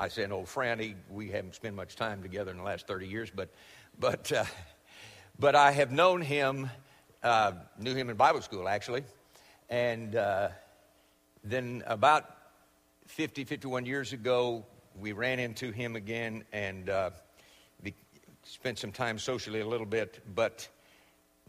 I 0.00 0.06
say 0.06 0.22
an 0.22 0.30
old 0.30 0.48
friend. 0.48 0.80
He, 0.80 0.94
we 1.10 1.28
haven't 1.30 1.56
spent 1.56 1.74
much 1.74 1.96
time 1.96 2.22
together 2.22 2.52
in 2.52 2.56
the 2.58 2.62
last 2.62 2.86
30 2.86 3.08
years, 3.08 3.30
but, 3.34 3.48
but, 3.98 4.30
uh, 4.30 4.44
but 5.40 5.56
I 5.56 5.72
have 5.72 5.90
known 5.90 6.22
him, 6.22 6.70
uh, 7.24 7.52
knew 7.80 7.96
him 7.96 8.08
in 8.08 8.16
Bible 8.16 8.40
school 8.40 8.68
actually. 8.68 9.02
And 9.68 10.14
uh, 10.14 10.50
then 11.42 11.82
about 11.84 12.26
50, 13.06 13.42
51 13.42 13.86
years 13.86 14.12
ago, 14.12 14.64
we 15.00 15.10
ran 15.10 15.40
into 15.40 15.72
him 15.72 15.96
again 15.96 16.44
and 16.52 16.88
uh, 16.88 17.10
spent 18.44 18.78
some 18.78 18.92
time 18.92 19.18
socially 19.18 19.60
a 19.60 19.66
little 19.66 19.86
bit, 19.86 20.20
but 20.32 20.68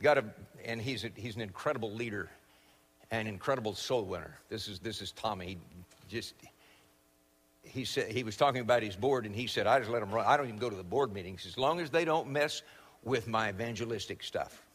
got 0.01 0.17
a, 0.17 0.25
and 0.65 0.81
he's, 0.81 1.03
a, 1.03 1.11
he's 1.15 1.35
an 1.35 1.41
incredible 1.41 1.93
leader, 1.93 2.31
an 3.11 3.27
incredible 3.27 3.75
soul 3.75 4.05
winner. 4.05 4.39
This 4.49 4.67
is, 4.67 4.79
this 4.79 5.03
is 5.03 5.11
Tommy. 5.11 5.45
He 5.45 5.57
just, 6.09 6.33
he 7.69 7.85
said 7.85 8.11
he 8.11 8.23
was 8.23 8.35
talking 8.35 8.61
about 8.61 8.83
his 8.83 8.95
board, 8.95 9.25
and 9.25 9.35
he 9.35 9.47
said, 9.47 9.67
"I 9.67 9.79
just 9.79 9.91
let 9.91 9.99
them 9.99 10.11
run. 10.11 10.25
I 10.25 10.37
don't 10.37 10.47
even 10.47 10.59
go 10.59 10.69
to 10.69 10.75
the 10.75 10.83
board 10.83 11.13
meetings 11.13 11.45
as 11.45 11.57
long 11.57 11.79
as 11.79 11.89
they 11.89 12.05
don't 12.05 12.29
mess 12.29 12.61
with 13.03 13.27
my 13.27 13.49
evangelistic 13.49 14.23
stuff." 14.23 14.65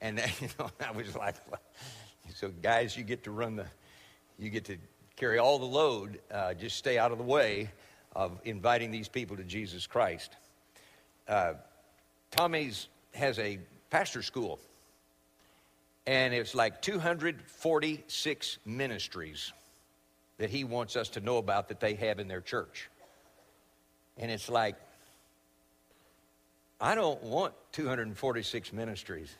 And 0.00 0.18
you 0.40 0.48
know, 0.58 0.70
I 0.80 0.90
was 0.92 1.16
like, 1.16 1.36
"So 2.34 2.50
guys, 2.62 2.96
you 2.96 3.04
get 3.04 3.24
to 3.24 3.30
run 3.30 3.56
the, 3.56 3.66
you 4.38 4.50
get 4.50 4.64
to 4.66 4.76
carry 5.16 5.38
all 5.38 5.58
the 5.58 5.64
load. 5.64 6.20
Uh, 6.30 6.54
just 6.54 6.76
stay 6.76 6.98
out 6.98 7.12
of 7.12 7.18
the 7.18 7.24
way 7.24 7.70
of 8.14 8.38
inviting 8.44 8.90
these 8.90 9.08
people 9.08 9.36
to 9.36 9.44
Jesus 9.44 9.86
Christ." 9.86 10.36
Uh, 11.26 11.54
Tommy's 12.30 12.88
has 13.14 13.38
a 13.38 13.58
pastor 13.90 14.22
school, 14.22 14.58
and 16.06 16.34
it's 16.34 16.54
like 16.54 16.82
246 16.82 18.58
ministries 18.66 19.52
that 20.42 20.50
he 20.50 20.64
wants 20.64 20.96
us 20.96 21.10
to 21.10 21.20
know 21.20 21.36
about 21.36 21.68
that 21.68 21.78
they 21.78 21.94
have 21.94 22.18
in 22.18 22.26
their 22.26 22.40
church. 22.40 22.90
And 24.18 24.28
it's 24.28 24.48
like, 24.48 24.74
I 26.80 26.96
don't 26.96 27.22
want 27.22 27.54
246 27.70 28.72
ministries. 28.72 29.32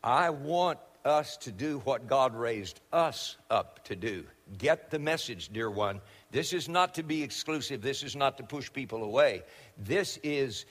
I 0.00 0.30
want 0.30 0.78
us 1.04 1.38
to 1.38 1.50
do 1.50 1.80
what 1.80 2.06
God 2.06 2.36
raised 2.36 2.78
us 2.92 3.36
up 3.50 3.84
to 3.86 3.96
do. 3.96 4.22
Get 4.56 4.92
the 4.92 5.00
message, 5.00 5.48
dear 5.52 5.72
one. 5.72 6.00
This 6.30 6.52
is 6.52 6.68
not 6.68 6.94
to 6.94 7.02
be 7.02 7.24
exclusive. 7.24 7.82
This 7.82 8.04
is 8.04 8.14
not 8.14 8.36
to 8.36 8.44
push 8.44 8.72
people 8.72 9.02
away. 9.02 9.42
This 9.76 10.20
is 10.22 10.66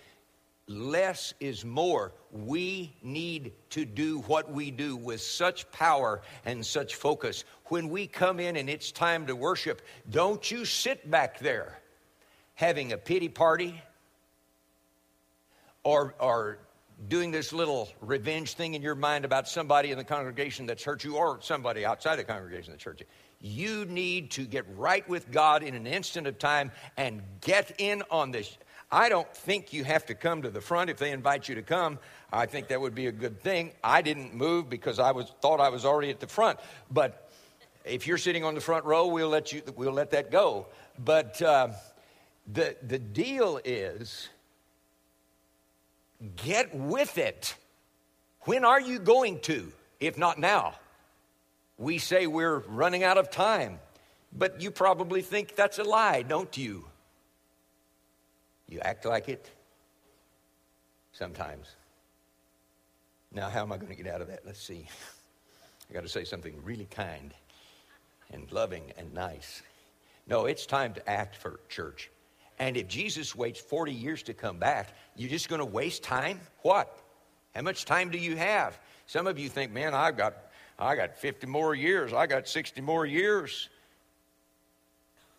less 0.67 1.33
is 1.39 1.63
more. 1.63 2.13
We 2.31 2.95
need 3.01 3.53
to 3.71 3.85
do 3.85 4.19
what 4.21 4.51
we 4.51 4.71
do 4.71 4.95
with 4.95 5.21
such 5.21 5.69
power 5.71 6.21
and 6.45 6.65
such 6.65 6.95
focus. 6.95 7.45
When 7.65 7.89
we 7.89 8.07
come 8.07 8.39
in 8.39 8.57
and 8.57 8.69
it's 8.69 8.91
time 8.91 9.25
to 9.27 9.35
worship, 9.35 9.81
don't 10.09 10.49
you 10.51 10.65
sit 10.65 11.09
back 11.09 11.39
there 11.39 11.79
having 12.55 12.91
a 12.91 12.97
pity 12.97 13.29
party 13.29 13.81
or, 15.83 16.15
or 16.19 16.59
doing 17.07 17.31
this 17.31 17.53
little 17.53 17.87
revenge 18.01 18.53
thing 18.53 18.73
in 18.73 18.81
your 18.81 18.95
mind 18.95 19.23
about 19.23 19.47
somebody 19.47 19.91
in 19.91 19.97
the 19.97 20.03
congregation 20.03 20.65
that's 20.65 20.83
hurt 20.83 21.03
you 21.03 21.15
or 21.15 21.39
somebody 21.41 21.85
outside 21.85 22.17
the 22.17 22.23
congregation 22.23 22.73
that's 22.73 22.83
hurt 22.83 22.99
you. 22.99 23.05
You 23.39 23.85
need 23.85 24.31
to 24.31 24.45
get 24.45 24.65
right 24.75 25.07
with 25.07 25.31
God 25.31 25.61
in 25.61 25.75
an 25.75 25.85
instant 25.85 26.25
of 26.25 26.39
time 26.39 26.71
and 26.97 27.21
get 27.41 27.75
in 27.77 28.01
on 28.09 28.31
this. 28.31 28.57
I 28.91 29.09
don't 29.09 29.31
think 29.35 29.73
you 29.73 29.83
have 29.83 30.05
to 30.05 30.15
come 30.15 30.43
to 30.43 30.49
the 30.49 30.61
front 30.61 30.89
if 30.89 30.97
they 30.97 31.11
invite 31.11 31.49
you 31.49 31.55
to 31.55 31.61
come. 31.61 31.99
I 32.31 32.45
think 32.45 32.69
that 32.69 32.79
would 32.79 32.95
be 32.95 33.07
a 33.07 33.11
good 33.11 33.41
thing. 33.41 33.71
I 33.83 34.01
didn't 34.01 34.33
move 34.33 34.69
because 34.69 34.97
I 34.99 35.11
was 35.11 35.31
thought 35.41 35.59
I 35.59 35.69
was 35.69 35.85
already 35.85 36.09
at 36.09 36.19
the 36.19 36.27
front. 36.27 36.59
But 36.89 37.29
if 37.83 38.07
you're 38.07 38.17
sitting 38.17 38.43
on 38.45 38.55
the 38.55 38.61
front 38.61 38.85
row, 38.85 39.07
we'll 39.07 39.29
let 39.29 39.51
you 39.51 39.61
we'll 39.75 39.93
let 39.93 40.11
that 40.11 40.31
go. 40.31 40.67
But 40.97 41.41
uh, 41.41 41.69
the 42.51 42.77
the 42.81 42.99
deal 42.99 43.59
is 43.65 44.29
get 46.37 46.73
with 46.73 47.17
it. 47.17 47.55
When 48.41 48.63
are 48.63 48.79
you 48.79 48.99
going 48.99 49.39
to? 49.41 49.71
If 49.99 50.17
not 50.17 50.39
now. 50.39 50.75
We 51.77 51.97
say 51.97 52.25
we're 52.25 52.59
running 52.59 53.03
out 53.03 53.17
of 53.17 53.29
time, 53.29 53.79
but 54.33 54.61
you 54.61 54.71
probably 54.71 55.21
think 55.21 55.55
that's 55.55 55.77
a 55.77 55.83
lie, 55.83 56.23
don't 56.23 56.57
you? 56.57 56.85
You 58.67 58.79
act 58.81 59.05
like 59.05 59.29
it 59.29 59.49
sometimes. 61.13 61.75
Now, 63.33 63.49
how 63.49 63.61
am 63.61 63.71
I 63.71 63.77
going 63.77 63.89
to 63.89 63.95
get 64.01 64.07
out 64.11 64.21
of 64.21 64.27
that? 64.27 64.45
Let's 64.45 64.61
see. 64.61 64.87
I 65.89 65.93
got 65.93 66.03
to 66.03 66.09
say 66.09 66.23
something 66.23 66.53
really 66.63 66.87
kind 66.89 67.33
and 68.31 68.51
loving 68.51 68.91
and 68.97 69.13
nice. 69.13 69.61
No, 70.27 70.45
it's 70.45 70.65
time 70.65 70.93
to 70.93 71.09
act 71.09 71.35
for 71.35 71.59
church. 71.69 72.09
And 72.59 72.75
if 72.75 72.87
Jesus 72.87 73.35
waits 73.35 73.59
40 73.59 73.93
years 73.93 74.23
to 74.23 74.33
come 74.33 74.57
back, 74.57 74.93
you're 75.15 75.29
just 75.29 75.47
going 75.47 75.59
to 75.59 75.65
waste 75.65 76.03
time? 76.03 76.39
What? 76.61 76.99
How 77.55 77.61
much 77.61 77.85
time 77.85 78.09
do 78.09 78.17
you 78.17 78.35
have? 78.35 78.77
Some 79.05 79.27
of 79.27 79.39
you 79.39 79.47
think, 79.47 79.71
man, 79.71 79.93
I've 79.93 80.17
got, 80.17 80.35
I 80.77 80.95
got 80.95 81.17
50 81.17 81.47
more 81.47 81.75
years. 81.75 82.13
I 82.13 82.27
got 82.27 82.47
60 82.47 82.81
more 82.81 83.05
years. 83.05 83.69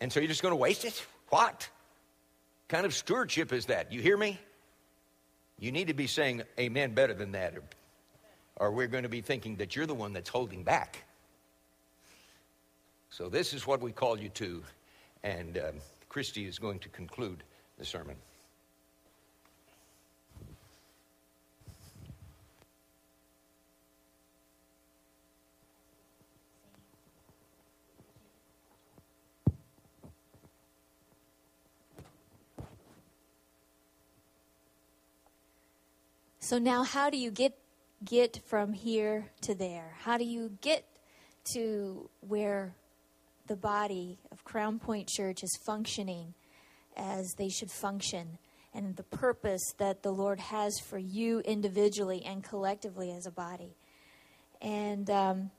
And 0.01 0.11
so 0.11 0.19
you're 0.19 0.27
just 0.27 0.41
going 0.41 0.53
to 0.53 0.57
waste 0.57 0.85
it? 0.85 1.05
What? 1.29 1.69
Kind 2.69 2.85
of 2.85 2.93
stewardship 2.93 3.51
is 3.51 3.65
that? 3.65 3.91
You 3.91 4.01
hear 4.01 4.15
me? 4.15 4.39
You 5.59 5.73
need 5.73 5.87
to 5.87 5.93
be 5.93 6.07
saying 6.07 6.43
amen 6.57 6.93
better 6.93 7.13
than 7.13 7.33
that, 7.33 7.57
or, 7.57 7.63
or 8.55 8.71
we're 8.71 8.87
going 8.87 9.03
to 9.03 9.09
be 9.09 9.19
thinking 9.21 9.57
that 9.57 9.75
you're 9.75 9.85
the 9.85 9.93
one 9.93 10.13
that's 10.13 10.29
holding 10.29 10.63
back. 10.63 11.03
So, 13.09 13.27
this 13.27 13.53
is 13.53 13.67
what 13.67 13.81
we 13.81 13.91
call 13.91 14.17
you 14.17 14.29
to, 14.29 14.63
and 15.23 15.57
um, 15.57 15.73
Christy 16.07 16.45
is 16.45 16.59
going 16.59 16.79
to 16.79 16.89
conclude 16.89 17.43
the 17.77 17.83
sermon. 17.83 18.15
So 36.49 36.57
now 36.57 36.81
how 36.81 37.11
do 37.11 37.17
you 37.19 37.29
get 37.29 37.55
get 38.03 38.39
from 38.47 38.73
here 38.73 39.29
to 39.41 39.53
there? 39.53 39.93
How 39.99 40.17
do 40.17 40.25
you 40.25 40.57
get 40.61 40.83
to 41.53 42.09
where 42.21 42.73
the 43.45 43.55
body 43.55 44.17
of 44.31 44.43
Crown 44.43 44.79
Point 44.79 45.07
Church 45.07 45.43
is 45.43 45.59
functioning 45.63 46.33
as 46.97 47.35
they 47.37 47.49
should 47.49 47.69
function 47.69 48.39
and 48.73 48.95
the 48.95 49.03
purpose 49.03 49.61
that 49.77 50.01
the 50.01 50.09
Lord 50.09 50.39
has 50.39 50.79
for 50.79 50.97
you 50.97 51.41
individually 51.41 52.23
and 52.25 52.43
collectively 52.43 53.11
as 53.11 53.27
a 53.27 53.31
body? 53.31 53.75
And 54.59 55.07
um, 55.11 55.51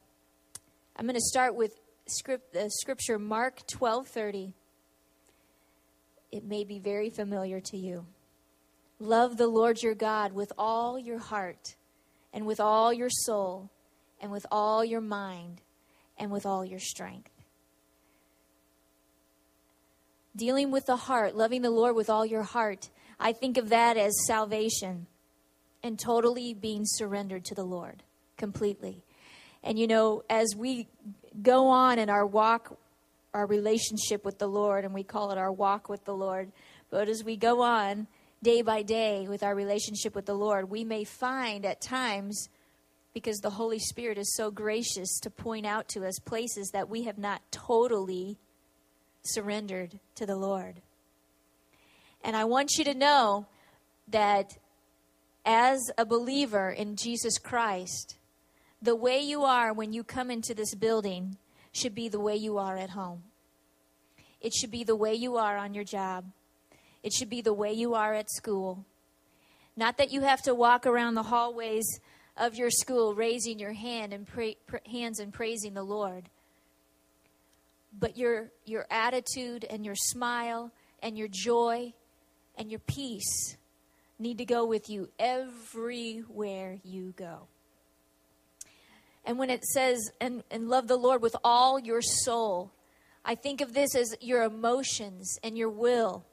I'm 0.97 1.07
going 1.07 1.15
to 1.15 1.21
start 1.21 1.55
with 1.55 1.71
script, 2.07 2.53
the 2.53 2.69
scripture 2.69 3.17
Mark 3.17 3.65
12:30. 3.69 4.55
It 6.33 6.43
may 6.43 6.65
be 6.65 6.81
very 6.81 7.11
familiar 7.11 7.61
to 7.61 7.77
you. 7.77 8.07
Love 9.01 9.37
the 9.37 9.49
Lord 9.49 9.83
your 9.83 9.95
God 9.95 10.33
with 10.33 10.53
all 10.57 10.99
your 10.99 11.19
heart, 11.19 11.75
and 12.33 12.47
with 12.47 12.61
all 12.61 12.93
your 12.93 13.11
soul, 13.11 13.71
and 14.21 14.31
with 14.31 14.47
all 14.53 14.85
your 14.85 15.01
mind, 15.01 15.63
and 16.17 16.31
with 16.31 16.47
all 16.47 16.65
your 16.65 16.79
strength. 16.79 17.31
dealing 20.37 20.71
with 20.71 20.87
the 20.87 20.97
heart, 20.97 21.37
loving 21.37 21.63
the 21.63 21.71
Lord 21.71 21.97
with 21.97 22.09
all 22.09 22.25
your 22.25 22.43
heart, 22.43 22.89
I 23.19 23.33
think 23.33 23.59
of 23.59 23.69
that 23.71 23.97
as 23.97 24.27
salvation 24.27 25.07
and 25.83 25.99
totally 25.99 26.55
being 26.55 26.83
surrendered 26.85 27.45
to 27.47 27.55
the 27.55 27.65
Lord 27.65 28.03
completely. 28.37 29.03
And 29.63 29.79
you 29.79 29.87
know, 29.87 30.25
as 30.31 30.55
we 30.57 30.89
go 31.43 31.69
on 31.69 31.99
in 31.99 32.09
our 32.09 32.27
walk, 32.27 32.77
our 33.35 33.47
relationship 33.47 34.25
with 34.25 34.39
the 34.39 34.49
Lord, 34.49 34.85
and 34.85 34.95
we 34.95 35.03
call 35.03 35.31
it 35.31 35.39
our 35.39 35.53
walk 35.53 35.89
with 35.89 36.05
the 36.05 36.15
Lord, 36.15 36.51
but 36.91 37.09
as 37.09 37.23
we 37.23 37.37
go 37.37 37.63
on 37.63 38.07
day 38.43 38.63
by 38.63 38.83
day 38.83 39.27
with 39.29 39.43
our 39.43 39.55
relationship 39.55 40.15
with 40.15 40.27
the 40.27 40.35
Lord, 40.35 40.71
we 40.71 40.85
may 40.85 41.05
find 41.05 41.65
at 41.65 41.81
times, 41.81 42.49
because 43.13 43.39
the 43.39 43.51
Holy 43.51 43.79
Spirit 43.79 44.19
is 44.19 44.35
so 44.37 44.51
gracious 44.51 45.19
to 45.21 45.31
point 45.31 45.67
out 45.67 45.89
to 45.89 46.07
us 46.07 46.19
places 46.19 46.71
that 46.71 46.89
we 46.89 47.05
have 47.05 47.19
not 47.19 47.43
totally 47.51 48.39
surrendered 49.23 49.99
to 50.15 50.25
the 50.27 50.37
Lord. 50.37 50.81
And 52.23 52.37
I 52.37 52.45
want 52.45 52.79
you 52.79 52.85
to 52.85 52.95
know 52.95 53.47
that 54.09 54.59
as 55.45 55.91
a 55.99 56.05
believer 56.05 56.71
in 56.71 56.97
Jesus 56.97 57.39
Christ, 57.39 58.17
the 58.81 58.97
way 58.97 59.21
you 59.21 59.43
are 59.43 59.73
when 59.73 59.93
you 59.93 60.05
come 60.05 60.31
into 60.31 60.55
this 60.55 60.75
building 60.75 61.37
should 61.73 61.95
be 61.95 62.09
the 62.09 62.21
way 62.21 62.37
you 62.37 62.59
are 62.59 62.77
at 62.77 62.91
home. 62.91 63.23
It 64.41 64.55
should 64.55 64.71
be 64.71 64.85
the 64.85 64.97
way 64.97 65.15
you 65.15 65.37
are 65.37 65.57
on 65.57 65.75
your 65.75 65.85
job. 65.85 66.25
It 67.03 67.13
should 67.13 67.31
be 67.31 67.41
the 67.41 67.55
way 67.55 67.73
you 67.73 67.95
are 67.95 68.15
at 68.15 68.31
school. 68.31 68.85
Not 69.77 69.99
that 69.99 70.13
you 70.13 70.21
have 70.23 70.43
to 70.43 70.55
walk 70.55 70.87
around 70.87 71.15
the 71.15 71.23
hallways 71.23 72.01
of 72.37 72.55
your 72.55 72.71
school 72.71 73.15
raising 73.15 73.59
your 73.59 73.73
hand 73.73 74.13
and 74.13 74.27
pra- 74.27 74.55
hands 74.91 75.21
and 75.21 75.33
praising 75.33 75.75
the 75.75 75.83
Lord. 75.83 76.29
But 77.99 78.17
your 78.17 78.51
your 78.65 78.87
attitude 78.91 79.65
and 79.69 79.85
your 79.85 79.97
smile 79.97 80.73
and 81.03 81.17
your 81.17 81.29
joy 81.29 81.93
and 82.57 82.71
your 82.71 82.81
peace 82.81 83.57
need 84.19 84.39
to 84.39 84.45
go 84.45 84.67
with 84.67 84.91
you 84.91 85.09
everywhere 85.19 86.79
you 86.85 87.15
go. 87.17 87.49
And 89.25 89.39
when 89.39 89.51
it 89.51 89.65
says, 89.65 89.99
and, 90.21 90.43
and 90.51 90.69
love 90.69 90.89
the 90.89 90.97
Lord 90.97 91.23
with 91.23 91.37
all 91.45 91.79
your 91.79 92.03
soul, 92.03 92.73
I 93.25 93.35
think 93.35 93.61
of 93.61 93.75
this 93.75 93.95
as 93.95 94.15
your 94.21 94.43
emotions 94.43 95.39
and 95.43 95.57
your 95.57 95.69
will 95.71 96.25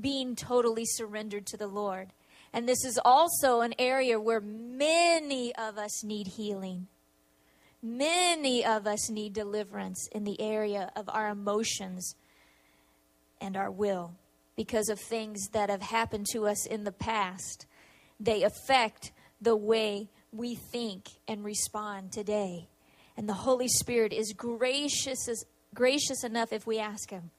being 0.00 0.36
totally 0.36 0.84
surrendered 0.84 1.46
to 1.46 1.56
the 1.56 1.66
Lord. 1.66 2.12
And 2.52 2.68
this 2.68 2.84
is 2.84 2.98
also 3.04 3.60
an 3.60 3.74
area 3.78 4.20
where 4.20 4.40
many 4.40 5.54
of 5.56 5.78
us 5.78 6.02
need 6.04 6.26
healing. 6.26 6.86
Many 7.82 8.64
of 8.64 8.86
us 8.86 9.10
need 9.10 9.32
deliverance 9.32 10.08
in 10.12 10.24
the 10.24 10.40
area 10.40 10.90
of 10.96 11.08
our 11.08 11.28
emotions 11.28 12.14
and 13.40 13.56
our 13.56 13.70
will 13.70 14.14
because 14.56 14.88
of 14.88 14.98
things 14.98 15.48
that 15.52 15.68
have 15.68 15.82
happened 15.82 16.26
to 16.32 16.46
us 16.46 16.66
in 16.66 16.84
the 16.84 16.92
past. 16.92 17.66
They 18.18 18.42
affect 18.42 19.12
the 19.40 19.56
way 19.56 20.08
we 20.32 20.54
think 20.54 21.10
and 21.28 21.44
respond 21.44 22.12
today. 22.12 22.68
And 23.16 23.28
the 23.28 23.34
Holy 23.34 23.68
Spirit 23.68 24.12
is 24.12 24.32
gracious, 24.32 25.44
gracious 25.74 26.24
enough 26.24 26.52
if 26.52 26.66
we 26.66 26.78
ask 26.78 27.10
Him 27.10 27.30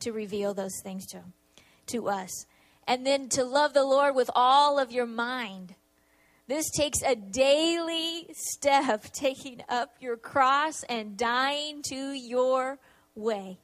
to 0.00 0.12
reveal 0.12 0.54
those 0.54 0.80
things 0.82 1.06
to, 1.06 1.22
to 1.88 2.08
us. 2.08 2.46
And 2.86 3.04
then 3.04 3.28
to 3.30 3.44
love 3.44 3.74
the 3.74 3.84
Lord 3.84 4.14
with 4.14 4.30
all 4.34 4.78
of 4.78 4.92
your 4.92 5.06
mind. 5.06 5.74
This 6.48 6.70
takes 6.70 7.02
a 7.02 7.16
daily 7.16 8.28
step, 8.32 9.02
taking 9.12 9.62
up 9.68 9.96
your 10.00 10.16
cross 10.16 10.84
and 10.84 11.16
dying 11.16 11.82
to 11.88 12.12
your 12.12 12.78
way 13.14 13.58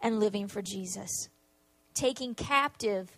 and 0.00 0.20
living 0.20 0.46
for 0.46 0.62
Jesus. 0.62 1.28
Taking 1.94 2.34
captive 2.34 3.10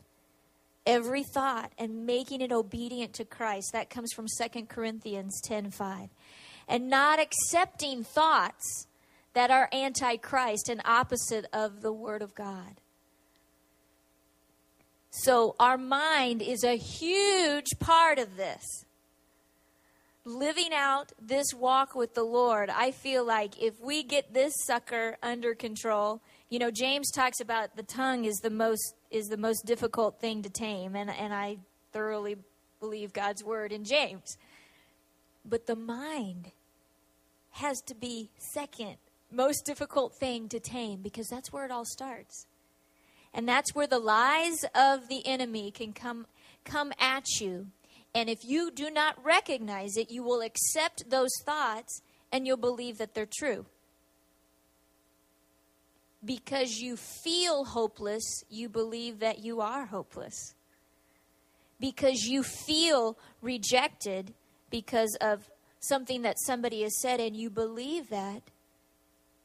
every 0.86 1.22
thought 1.22 1.72
and 1.78 2.06
making 2.06 2.40
it 2.40 2.52
obedient 2.52 3.12
to 3.14 3.24
Christ. 3.24 3.72
That 3.72 3.90
comes 3.90 4.12
from 4.12 4.26
2 4.26 4.68
Corinthians 4.68 5.40
10:5. 5.42 6.08
And 6.68 6.88
not 6.88 7.18
accepting 7.18 8.04
thoughts 8.04 8.86
that 9.34 9.50
are 9.50 9.68
antichrist 9.72 10.68
and 10.68 10.80
opposite 10.84 11.46
of 11.52 11.82
the 11.82 11.92
word 11.92 12.22
of 12.22 12.34
God. 12.34 12.80
So 15.14 15.54
our 15.60 15.76
mind 15.76 16.40
is 16.40 16.64
a 16.64 16.78
huge 16.78 17.78
part 17.78 18.18
of 18.18 18.38
this. 18.38 18.86
Living 20.24 20.72
out 20.72 21.12
this 21.20 21.52
walk 21.52 21.94
with 21.94 22.14
the 22.14 22.22
Lord, 22.22 22.70
I 22.70 22.92
feel 22.92 23.22
like 23.22 23.60
if 23.60 23.78
we 23.78 24.02
get 24.02 24.32
this 24.32 24.54
sucker 24.64 25.18
under 25.22 25.54
control, 25.54 26.22
you 26.48 26.58
know, 26.58 26.70
James 26.70 27.10
talks 27.10 27.40
about 27.40 27.76
the 27.76 27.82
tongue 27.82 28.24
is 28.24 28.36
the 28.36 28.48
most 28.48 28.94
is 29.10 29.26
the 29.26 29.36
most 29.36 29.66
difficult 29.66 30.18
thing 30.18 30.42
to 30.42 30.48
tame, 30.48 30.96
and, 30.96 31.10
and 31.10 31.34
I 31.34 31.58
thoroughly 31.92 32.36
believe 32.80 33.12
God's 33.12 33.44
word 33.44 33.70
in 33.70 33.84
James. 33.84 34.38
But 35.44 35.66
the 35.66 35.76
mind 35.76 36.52
has 37.50 37.82
to 37.82 37.94
be 37.94 38.30
second 38.38 38.96
most 39.30 39.66
difficult 39.66 40.14
thing 40.14 40.48
to 40.48 40.60
tame 40.60 41.00
because 41.02 41.28
that's 41.28 41.52
where 41.52 41.64
it 41.64 41.70
all 41.70 41.84
starts. 41.84 42.46
And 43.34 43.48
that's 43.48 43.74
where 43.74 43.86
the 43.86 43.98
lies 43.98 44.64
of 44.74 45.08
the 45.08 45.26
enemy 45.26 45.70
can 45.70 45.92
come 45.92 46.26
come 46.64 46.92
at 46.98 47.24
you. 47.40 47.68
And 48.14 48.28
if 48.28 48.44
you 48.44 48.70
do 48.70 48.90
not 48.90 49.22
recognize 49.24 49.96
it, 49.96 50.10
you 50.10 50.22
will 50.22 50.42
accept 50.42 51.08
those 51.08 51.32
thoughts 51.44 52.02
and 52.30 52.46
you'll 52.46 52.56
believe 52.56 52.98
that 52.98 53.14
they're 53.14 53.26
true 53.26 53.66
because 56.24 56.78
you 56.78 56.96
feel 56.96 57.64
hopeless, 57.64 58.44
you 58.48 58.68
believe 58.68 59.18
that 59.20 59.40
you 59.40 59.60
are 59.60 59.86
hopeless. 59.86 60.54
Because 61.80 62.24
you 62.24 62.42
feel 62.42 63.18
rejected 63.40 64.34
because 64.70 65.16
of 65.20 65.50
something 65.80 66.22
that 66.22 66.38
somebody 66.38 66.82
has 66.82 67.00
said 67.00 67.18
and 67.18 67.36
you 67.36 67.50
believe 67.50 68.08
that, 68.10 68.42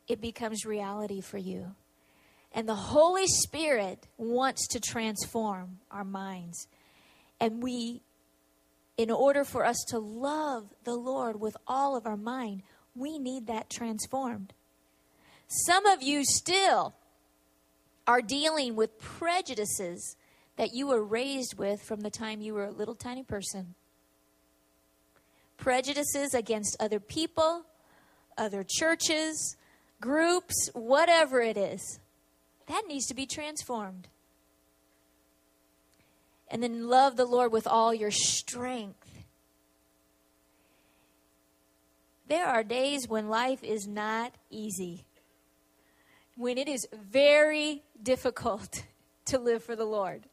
it 0.07 0.21
becomes 0.21 0.65
reality 0.65 1.19
for 1.19 1.37
you. 1.37 1.75
And 2.53 2.67
the 2.67 2.75
Holy 2.75 3.27
Spirit 3.27 4.07
wants 4.17 4.67
to 4.69 4.79
transform 4.79 5.79
our 5.91 6.03
minds. 6.03 6.67
And 7.39 7.61
we, 7.61 8.01
in 8.97 9.11
order 9.11 9.43
for 9.43 9.63
us 9.65 9.77
to 9.89 9.99
love 9.99 10.73
the 10.83 10.95
Lord 10.95 11.39
with 11.39 11.55
all 11.67 11.95
of 11.95 12.05
our 12.05 12.17
mind, 12.17 12.63
we 12.95 13.19
need 13.19 13.47
that 13.47 13.69
transformed. 13.69 14.53
Some 15.47 15.85
of 15.85 16.01
you 16.01 16.23
still 16.25 16.95
are 18.07 18.21
dealing 18.21 18.75
with 18.75 18.99
prejudices 18.99 20.15
that 20.55 20.73
you 20.73 20.87
were 20.87 21.03
raised 21.03 21.55
with 21.57 21.81
from 21.83 22.01
the 22.01 22.09
time 22.09 22.41
you 22.41 22.53
were 22.53 22.65
a 22.65 22.71
little 22.71 22.95
tiny 22.95 23.23
person. 23.23 23.75
Prejudices 25.57 26.33
against 26.33 26.75
other 26.79 26.99
people, 26.99 27.65
other 28.37 28.65
churches, 28.67 29.55
groups, 30.01 30.69
whatever 30.73 31.41
it 31.41 31.57
is. 31.57 31.99
That 32.67 32.83
needs 32.87 33.05
to 33.07 33.13
be 33.13 33.25
transformed. 33.25 34.07
And 36.49 36.63
then 36.63 36.87
love 36.87 37.17
the 37.17 37.25
Lord 37.25 37.51
with 37.51 37.67
all 37.67 37.93
your 37.93 38.11
strength. 38.11 39.25
There 42.27 42.45
are 42.45 42.63
days 42.63 43.07
when 43.07 43.29
life 43.29 43.63
is 43.63 43.87
not 43.87 44.33
easy 44.49 45.05
when 46.37 46.57
it 46.57 46.69
is 46.69 46.87
very 46.93 47.83
difficult 48.01 48.83
to 49.25 49.39
live 49.39 49.63
for 49.63 49.75
the 49.75 49.85
Lord. 49.85 50.23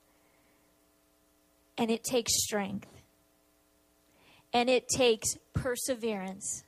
And 1.76 1.90
it 1.90 2.04
takes 2.04 2.32
strength. 2.44 3.02
And 4.52 4.70
it 4.70 4.86
takes 4.88 5.36
perseverance. 5.52 6.62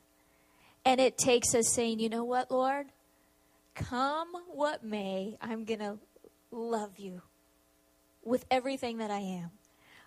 And 0.83 0.99
it 0.99 1.17
takes 1.17 1.55
us 1.55 1.69
saying, 1.73 1.99
you 1.99 2.09
know 2.09 2.25
what, 2.25 2.51
Lord? 2.51 2.87
Come 3.77 4.29
what 4.51 4.83
may, 4.83 5.37
I'm 5.39 5.63
going 5.63 5.79
to 5.79 5.97
love 6.51 6.97
you 6.97 7.21
with 8.23 8.45
everything 8.49 8.97
that 8.97 9.11
I 9.11 9.19
am. 9.19 9.51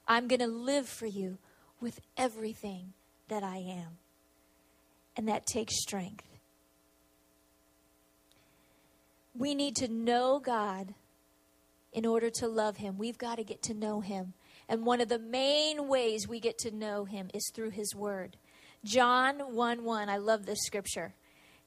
I'm 0.08 0.26
going 0.26 0.40
to 0.40 0.48
live 0.48 0.88
for 0.88 1.06
you 1.06 1.38
with 1.80 2.00
everything 2.16 2.92
that 3.28 3.44
I 3.44 3.58
am. 3.58 3.98
And 5.16 5.28
that 5.28 5.46
takes 5.46 5.80
strength. 5.80 6.26
We 9.36 9.54
need 9.54 9.76
to 9.76 9.88
know 9.88 10.40
God 10.40 10.94
in 11.92 12.04
order 12.04 12.28
to 12.30 12.48
love 12.48 12.76
Him. 12.78 12.98
We've 12.98 13.18
got 13.18 13.36
to 13.36 13.44
get 13.44 13.62
to 13.64 13.74
know 13.74 14.00
Him. 14.00 14.34
And 14.68 14.84
one 14.84 15.00
of 15.00 15.08
the 15.08 15.18
main 15.18 15.88
ways 15.88 16.26
we 16.28 16.40
get 16.40 16.58
to 16.58 16.70
know 16.70 17.04
Him 17.04 17.30
is 17.32 17.50
through 17.54 17.70
His 17.70 17.94
Word. 17.94 18.36
John 18.84 19.54
1 19.54 19.84
1, 19.84 20.08
I 20.08 20.16
love 20.16 20.46
this 20.46 20.60
scripture. 20.62 21.14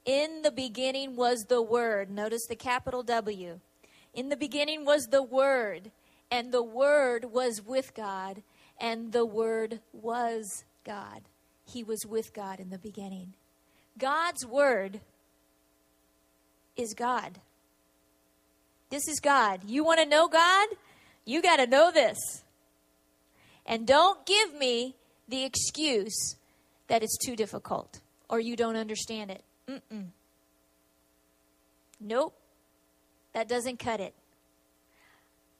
In 0.05 0.41
the 0.41 0.51
beginning 0.51 1.15
was 1.15 1.45
the 1.47 1.61
Word. 1.61 2.09
Notice 2.09 2.45
the 2.47 2.55
capital 2.55 3.03
W. 3.03 3.59
In 4.13 4.29
the 4.29 4.37
beginning 4.37 4.85
was 4.85 5.07
the 5.07 5.23
Word, 5.23 5.91
and 6.29 6.51
the 6.51 6.63
Word 6.63 7.25
was 7.31 7.61
with 7.61 7.93
God, 7.93 8.43
and 8.79 9.11
the 9.11 9.25
Word 9.25 9.79
was 9.93 10.65
God. 10.83 11.21
He 11.65 11.83
was 11.83 12.05
with 12.05 12.33
God 12.33 12.59
in 12.59 12.69
the 12.69 12.77
beginning. 12.77 13.33
God's 13.97 14.45
Word 14.45 14.99
is 16.75 16.93
God. 16.93 17.39
This 18.89 19.07
is 19.07 19.19
God. 19.19 19.61
You 19.65 19.83
want 19.83 20.01
to 20.01 20.05
know 20.05 20.27
God? 20.27 20.67
You 21.25 21.41
got 21.41 21.57
to 21.57 21.67
know 21.67 21.91
this. 21.91 22.43
And 23.65 23.87
don't 23.87 24.25
give 24.25 24.53
me 24.53 24.95
the 25.27 25.43
excuse 25.43 26.35
that 26.87 27.01
it's 27.01 27.17
too 27.17 27.35
difficult 27.35 28.01
or 28.29 28.39
you 28.39 28.55
don't 28.55 28.75
understand 28.75 29.31
it. 29.31 29.43
Mm-mm. 29.73 30.07
Nope. 31.99 32.35
That 33.33 33.47
doesn't 33.47 33.79
cut 33.79 33.99
it. 33.99 34.13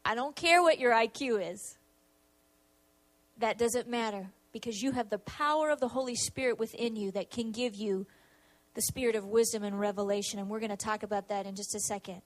I 0.06 0.16
don't 0.16 0.36
care 0.36 0.62
what 0.62 0.80
your 0.80 0.92
IQ 0.92 1.52
is. 1.52 1.78
That 3.38 3.58
doesn't 3.58 3.88
matter 3.88 4.28
because 4.52 4.82
you 4.82 4.92
have 4.92 5.10
the 5.10 5.18
power 5.18 5.70
of 5.70 5.80
the 5.80 5.88
Holy 5.88 6.16
Spirit 6.16 6.60
within 6.60 6.96
you 6.96 7.12
that 7.12 7.32
can 7.32 7.52
give 7.52 7.76
you 7.76 8.06
the 8.76 8.82
spirit 8.82 9.16
of 9.16 9.26
wisdom 9.26 9.64
and 9.64 9.80
revelation. 9.80 10.40
And 10.40 10.50
we're 10.50 10.60
going 10.60 10.70
to 10.70 10.78
talk 10.78 11.04
about 11.04 11.30
that 11.30 11.46
in 11.46 11.56
just 11.56 11.74
a 11.74 11.80
second. 11.80 12.22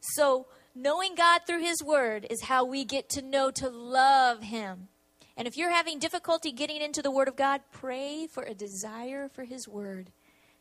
So, 0.00 0.46
knowing 0.74 1.16
God 1.16 1.40
through 1.46 1.62
His 1.62 1.82
Word 1.82 2.26
is 2.30 2.42
how 2.42 2.64
we 2.64 2.84
get 2.84 3.08
to 3.10 3.22
know 3.22 3.50
to 3.52 3.68
love 3.68 4.44
Him. 4.44 4.88
And 5.36 5.48
if 5.48 5.56
you're 5.56 5.72
having 5.72 5.98
difficulty 5.98 6.52
getting 6.52 6.80
into 6.80 7.02
the 7.02 7.10
Word 7.10 7.26
of 7.26 7.36
God, 7.36 7.62
pray 7.72 8.28
for 8.28 8.44
a 8.44 8.54
desire 8.54 9.28
for 9.28 9.44
His 9.44 9.66
Word 9.66 10.10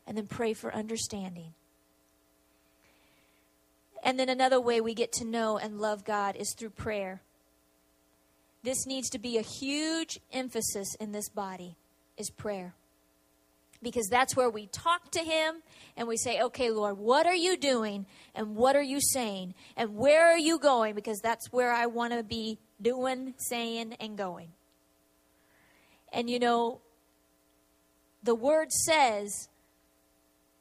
and 0.07 0.17
then 0.17 0.25
pray 0.25 0.53
for 0.53 0.73
understanding. 0.73 1.53
And 4.03 4.17
then 4.17 4.29
another 4.29 4.61
way 4.61 4.79
we 4.79 4.93
get 4.93 5.11
to 5.13 5.25
know 5.25 5.57
and 5.57 5.79
love 5.79 6.05
God 6.05 6.35
is 6.37 6.55
through 6.57 6.69
prayer. 6.69 7.21
This 8.63 8.87
needs 8.87 9.09
to 9.09 9.19
be 9.19 9.37
a 9.37 9.41
huge 9.41 10.19
emphasis 10.31 10.95
in 10.99 11.11
this 11.11 11.29
body 11.29 11.75
is 12.17 12.29
prayer 12.29 12.73
because 13.83 14.07
that's 14.07 14.35
where 14.35 14.49
we 14.49 14.67
talk 14.67 15.11
to 15.11 15.19
him 15.19 15.61
and 15.95 16.07
we 16.07 16.17
say, 16.17 16.41
okay, 16.41 16.71
Lord, 16.71 16.97
what 16.97 17.25
are 17.25 17.35
you 17.35 17.57
doing 17.57 18.05
and 18.33 18.55
what 18.55 18.75
are 18.75 18.83
you 18.83 18.99
saying 18.99 19.53
and 19.75 19.95
where 19.95 20.27
are 20.27 20.37
you 20.37 20.57
going? 20.57 20.95
Because 20.95 21.19
that's 21.19 21.51
where 21.51 21.73
I 21.73 21.85
want 21.85 22.13
to 22.13 22.23
be 22.23 22.57
doing, 22.81 23.33
saying, 23.37 23.95
and 23.99 24.17
going. 24.17 24.49
And 26.11 26.29
you 26.29 26.39
know, 26.39 26.79
the 28.23 28.35
word 28.35 28.71
says 28.71 29.49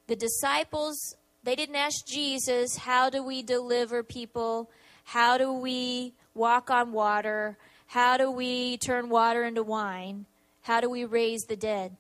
the 0.07 0.17
disciples, 0.17 1.17
they 1.43 1.57
didn't 1.57 1.77
ask 1.77 2.07
Jesus, 2.07 2.77
how 2.77 3.11
do 3.11 3.23
we 3.23 3.43
deliver 3.43 4.03
people? 4.03 4.71
How 5.05 5.39
do 5.39 5.53
we 5.53 6.15
walk 6.35 6.71
on 6.71 6.93
water? 6.93 7.57
How 7.87 8.17
do 8.17 8.31
we 8.31 8.79
turn 8.79 9.09
water 9.09 9.45
into 9.45 9.63
wine? 9.63 10.27
How 10.63 10.81
do 10.81 10.91
we 10.91 11.05
raise 11.05 11.43
the 11.43 11.57
dead? 11.57 11.97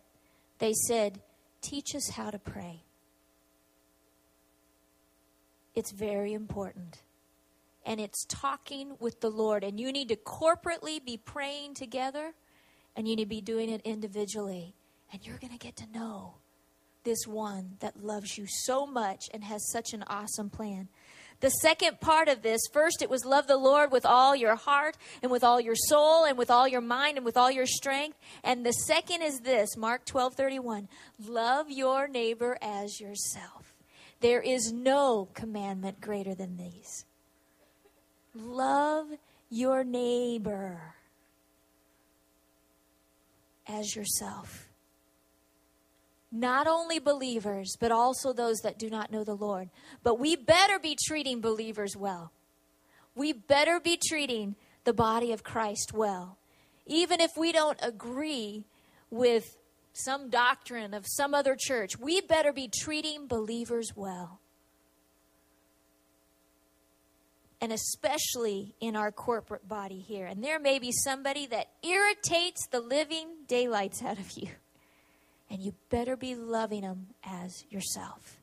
They 0.58 0.72
said, 0.72 1.20
Teach 1.60 1.94
us 1.94 2.10
how 2.10 2.30
to 2.30 2.38
pray. 2.38 2.82
It's 5.74 5.90
very 5.90 6.32
important. 6.32 7.02
And 7.84 8.00
it's 8.00 8.24
talking 8.24 8.96
with 9.00 9.20
the 9.20 9.30
Lord. 9.30 9.64
And 9.64 9.78
you 9.78 9.92
need 9.92 10.08
to 10.08 10.16
corporately 10.16 11.04
be 11.04 11.16
praying 11.16 11.74
together, 11.74 12.34
and 12.96 13.06
you 13.06 13.16
need 13.16 13.24
to 13.24 13.28
be 13.28 13.40
doing 13.40 13.68
it 13.68 13.82
individually. 13.84 14.74
And 15.12 15.24
you're 15.24 15.38
going 15.38 15.52
to 15.52 15.58
get 15.58 15.76
to 15.76 15.86
know 15.92 16.34
this 17.06 17.26
one 17.26 17.76
that 17.80 18.04
loves 18.04 18.36
you 18.36 18.44
so 18.46 18.84
much 18.84 19.30
and 19.32 19.44
has 19.44 19.70
such 19.70 19.94
an 19.94 20.04
awesome 20.08 20.50
plan. 20.50 20.88
The 21.40 21.50
second 21.50 22.00
part 22.00 22.28
of 22.28 22.42
this, 22.42 22.60
first 22.72 23.00
it 23.00 23.08
was 23.08 23.24
love 23.24 23.46
the 23.46 23.56
Lord 23.56 23.92
with 23.92 24.04
all 24.04 24.34
your 24.34 24.56
heart 24.56 24.96
and 25.22 25.30
with 25.30 25.44
all 25.44 25.60
your 25.60 25.76
soul 25.76 26.24
and 26.24 26.36
with 26.36 26.50
all 26.50 26.66
your 26.66 26.80
mind 26.80 27.16
and 27.16 27.24
with 27.24 27.36
all 27.36 27.50
your 27.50 27.66
strength. 27.66 28.18
And 28.42 28.66
the 28.66 28.72
second 28.72 29.22
is 29.22 29.40
this, 29.40 29.76
Mark 29.76 30.04
12, 30.04 30.34
31. 30.34 30.88
Love 31.26 31.70
your 31.70 32.08
neighbor 32.08 32.58
as 32.60 33.00
yourself. 33.00 33.74
There 34.20 34.40
is 34.40 34.72
no 34.72 35.28
commandment 35.34 36.00
greater 36.00 36.34
than 36.34 36.56
these. 36.56 37.04
Love 38.34 39.06
your 39.48 39.84
neighbor 39.84 40.94
as 43.68 43.94
yourself 43.94 44.65
not 46.32 46.66
only 46.66 46.98
believers, 46.98 47.76
but 47.78 47.92
also 47.92 48.32
those 48.32 48.58
that 48.58 48.78
do 48.78 48.90
not 48.90 49.10
know 49.10 49.24
the 49.24 49.34
Lord. 49.34 49.70
But 50.02 50.18
we 50.18 50.36
better 50.36 50.78
be 50.78 50.96
treating 51.06 51.40
believers 51.40 51.96
well. 51.96 52.32
We 53.14 53.32
better 53.32 53.80
be 53.80 53.98
treating 54.08 54.56
the 54.84 54.92
body 54.92 55.32
of 55.32 55.42
Christ 55.42 55.92
well. 55.94 56.38
Even 56.86 57.20
if 57.20 57.30
we 57.36 57.52
don't 57.52 57.78
agree 57.82 58.64
with 59.10 59.44
some 59.92 60.28
doctrine 60.28 60.92
of 60.92 61.06
some 61.06 61.34
other 61.34 61.56
church, 61.58 61.98
we 61.98 62.20
better 62.20 62.52
be 62.52 62.68
treating 62.68 63.26
believers 63.26 63.92
well. 63.96 64.40
And 67.60 67.72
especially 67.72 68.74
in 68.80 68.94
our 68.94 69.10
corporate 69.10 69.66
body 69.66 69.98
here. 70.00 70.26
And 70.26 70.44
there 70.44 70.60
may 70.60 70.78
be 70.78 70.92
somebody 70.92 71.46
that 71.46 71.68
irritates 71.82 72.66
the 72.70 72.80
living 72.80 73.28
daylights 73.48 74.02
out 74.02 74.18
of 74.18 74.30
you 74.36 74.50
and 75.50 75.62
you 75.62 75.74
better 75.90 76.16
be 76.16 76.34
loving 76.34 76.82
them 76.82 77.08
as 77.24 77.64
yourself. 77.70 78.40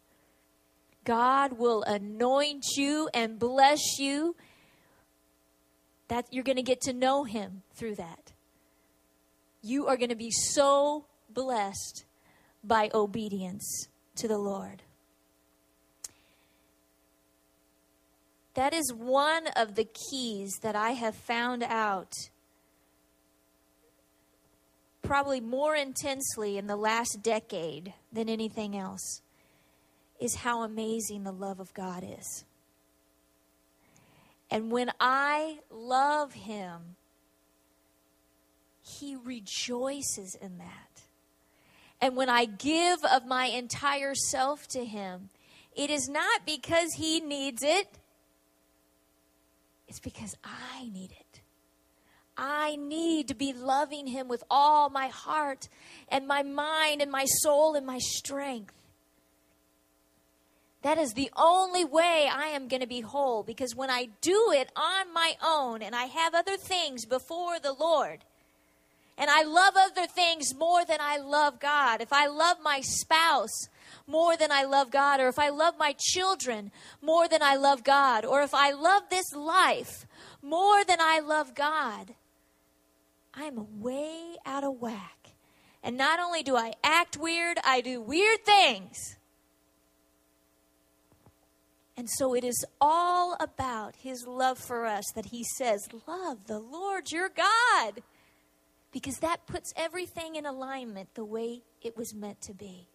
God 1.05 1.53
will 1.53 1.83
anoint 1.83 2.63
you 2.77 3.09
and 3.13 3.37
bless 3.37 3.99
you. 3.99 4.35
That 6.07 6.25
you're 6.31 6.43
going 6.43 6.57
to 6.57 6.63
get 6.63 6.81
to 6.81 6.93
know 6.93 7.23
him 7.23 7.63
through 7.73 7.95
that. 7.95 8.33
You 9.61 9.87
are 9.87 9.97
going 9.97 10.09
to 10.09 10.15
be 10.15 10.31
so 10.31 11.05
blessed 11.29 12.05
by 12.63 12.89
obedience 12.93 13.87
to 14.15 14.27
the 14.27 14.37
Lord. 14.37 14.83
That 18.53 18.73
is 18.73 18.93
one 18.93 19.47
of 19.55 19.75
the 19.75 19.87
keys 20.11 20.59
that 20.61 20.75
I 20.75 20.91
have 20.91 21.15
found 21.15 21.63
out 21.63 22.13
probably 25.03 25.41
more 25.41 25.75
intensely 25.75 26.57
in 26.57 26.65
the 26.65 26.75
last 26.75 27.21
decade 27.21 27.93
than 28.11 28.29
anything 28.29 28.75
else 28.75 29.21
is 30.19 30.35
how 30.35 30.63
amazing 30.63 31.23
the 31.23 31.31
love 31.31 31.59
of 31.59 31.73
God 31.73 32.03
is. 32.03 32.45
And 34.49 34.71
when 34.71 34.91
I 34.99 35.59
love 35.69 36.33
Him, 36.33 36.95
He 38.81 39.15
rejoices 39.15 40.37
in 40.41 40.57
that. 40.59 41.01
And 41.99 42.15
when 42.15 42.29
I 42.29 42.45
give 42.45 43.03
of 43.03 43.25
my 43.25 43.45
entire 43.45 44.15
self 44.15 44.67
to 44.69 44.85
Him, 44.85 45.29
it 45.75 45.89
is 45.89 46.07
not 46.07 46.45
because 46.45 46.93
He 46.93 47.19
needs 47.19 47.63
it, 47.63 47.87
it's 49.87 49.99
because 49.99 50.35
I 50.43 50.83
need 50.85 51.11
it. 51.11 51.22
I 52.37 52.75
need 52.75 53.27
to 53.27 53.35
be 53.35 53.53
loving 53.53 54.07
Him 54.07 54.27
with 54.27 54.43
all 54.49 54.89
my 54.89 55.07
heart 55.07 55.69
and 56.09 56.27
my 56.27 56.43
mind 56.43 57.01
and 57.01 57.11
my 57.11 57.25
soul 57.25 57.75
and 57.75 57.85
my 57.85 57.99
strength. 57.99 58.73
That 60.83 60.97
is 60.97 61.13
the 61.13 61.31
only 61.37 61.85
way 61.85 62.29
I 62.31 62.47
am 62.47 62.67
going 62.67 62.81
to 62.81 62.87
be 62.87 63.01
whole 63.01 63.43
because 63.43 63.75
when 63.75 63.89
I 63.89 64.09
do 64.21 64.51
it 64.53 64.69
on 64.75 65.13
my 65.13 65.35
own 65.41 65.81
and 65.81 65.95
I 65.95 66.05
have 66.05 66.33
other 66.33 66.57
things 66.57 67.05
before 67.05 67.59
the 67.59 67.71
Lord, 67.71 68.25
and 69.17 69.29
I 69.29 69.43
love 69.43 69.75
other 69.77 70.07
things 70.07 70.53
more 70.53 70.83
than 70.83 70.97
I 70.99 71.17
love 71.17 71.59
God, 71.59 72.01
if 72.01 72.11
I 72.11 72.27
love 72.27 72.57
my 72.61 72.81
spouse 72.81 73.69
more 74.07 74.35
than 74.35 74.51
I 74.51 74.63
love 74.63 74.91
God, 74.91 75.21
or 75.21 75.29
if 75.29 75.39
I 75.39 75.49
love 75.49 75.75
my 75.77 75.95
children 75.97 76.71
more 77.01 77.27
than 77.27 77.41
I 77.41 77.55
love 77.55 77.83
God, 77.83 78.25
or 78.25 78.41
if 78.41 78.53
I 78.53 78.71
love 78.71 79.03
this 79.09 79.31
life 79.33 80.05
more 80.41 80.83
than 80.83 80.97
I 80.99 81.19
love 81.19 81.55
God, 81.55 82.15
I'm 83.33 83.81
way 83.81 84.35
out 84.45 84.63
of 84.63 84.79
whack. 84.79 85.33
And 85.83 85.97
not 85.97 86.19
only 86.19 86.43
do 86.43 86.55
I 86.55 86.73
act 86.83 87.17
weird, 87.17 87.57
I 87.65 87.81
do 87.81 87.99
weird 87.99 88.45
things. 88.45 89.17
And 91.95 92.09
so 92.09 92.33
it 92.33 92.43
is 92.43 92.65
all 92.81 93.35
about 93.39 93.95
his 93.97 94.25
love 94.25 94.57
for 94.57 94.85
us 94.85 95.03
that 95.15 95.27
he 95.27 95.43
says, 95.57 95.87
Love 96.07 96.47
the 96.47 96.59
Lord 96.59 97.11
your 97.11 97.29
God. 97.29 98.01
Because 98.91 99.17
that 99.17 99.45
puts 99.47 99.73
everything 99.75 100.35
in 100.35 100.45
alignment 100.45 101.13
the 101.15 101.25
way 101.25 101.61
it 101.81 101.97
was 101.97 102.15
meant 102.15 102.41
to 102.41 102.53
be. 102.53 102.87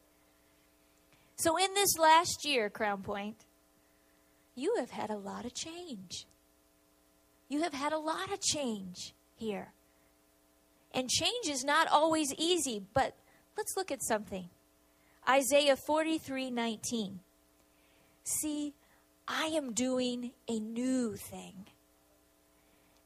So, 1.37 1.57
in 1.57 1.75
this 1.75 1.99
last 1.99 2.45
year, 2.45 2.71
Crown 2.71 3.03
Point, 3.03 3.45
you 4.55 4.75
have 4.79 4.91
had 4.91 5.11
a 5.11 5.17
lot 5.17 5.45
of 5.45 5.55
change. 5.55 6.27
You 7.49 7.63
have 7.63 7.75
had 7.75 7.93
a 7.93 7.99
lot 7.99 8.33
of 8.33 8.41
change 8.41 9.15
here. 9.37 9.73
And 10.95 11.09
change 11.09 11.49
is 11.49 11.65
not 11.65 11.89
always 11.89 12.33
easy, 12.39 12.83
but 12.95 13.15
let's 13.57 13.77
look 13.77 13.91
at 13.91 14.03
something. 14.03 14.49
Isaiah 15.29 15.77
43 15.77 16.51
19. 16.51 17.21
See, 18.25 18.75
I 19.27 19.47
am 19.47 19.73
doing 19.73 20.33
a 20.49 20.59
new 20.59 21.17
thing. 21.17 21.67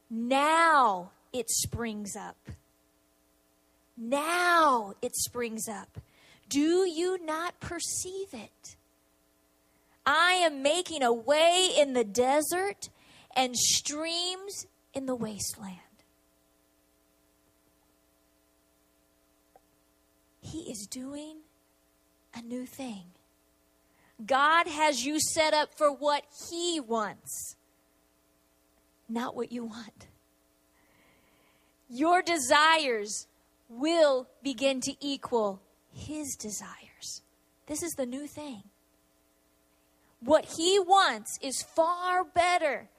Now 0.09 1.11
it 1.33 1.51
springs 1.51 2.15
up. 2.17 2.37
Now 3.97 4.95
it 5.03 5.17
springs 5.17 5.69
up. 5.69 5.99
Do 6.49 6.89
you 6.89 7.19
not 7.25 7.61
perceive 7.61 8.29
it? 8.33 8.77
I 10.05 10.35
am 10.45 10.63
making 10.63 11.03
a 11.03 11.13
way 11.13 11.71
in 11.79 11.93
the 11.93 12.05
desert 12.05 12.91
and 13.35 13.57
streams 13.57 14.67
in 14.93 15.07
the 15.07 15.15
wasteland. 15.15 15.79
He 20.53 20.71
is 20.71 20.87
doing 20.91 21.39
a 22.35 22.43
new 22.43 22.67
thing. 22.67 23.05
God 24.27 24.67
has 24.67 25.03
you 25.03 25.19
set 25.19 25.55
up 25.55 25.71
for 25.75 25.91
what 25.91 26.25
He 26.51 26.79
wants, 26.79 27.57
not 29.09 29.35
what 29.35 29.51
you 29.51 29.65
want. 29.65 30.09
Your 31.89 32.21
desires 32.21 33.27
will 33.71 34.29
begin 34.43 34.83
to 34.83 34.93
equal 35.01 35.63
His 35.91 36.37
desires. 36.39 37.23
This 37.67 37.83
is 37.83 37.93
the 37.93 38.05
new 38.05 38.27
thing. 38.27 38.65
What 40.21 40.45
He 40.59 40.79
wants 40.79 41.39
is 41.41 41.65
far 41.75 42.25
better 42.25 42.91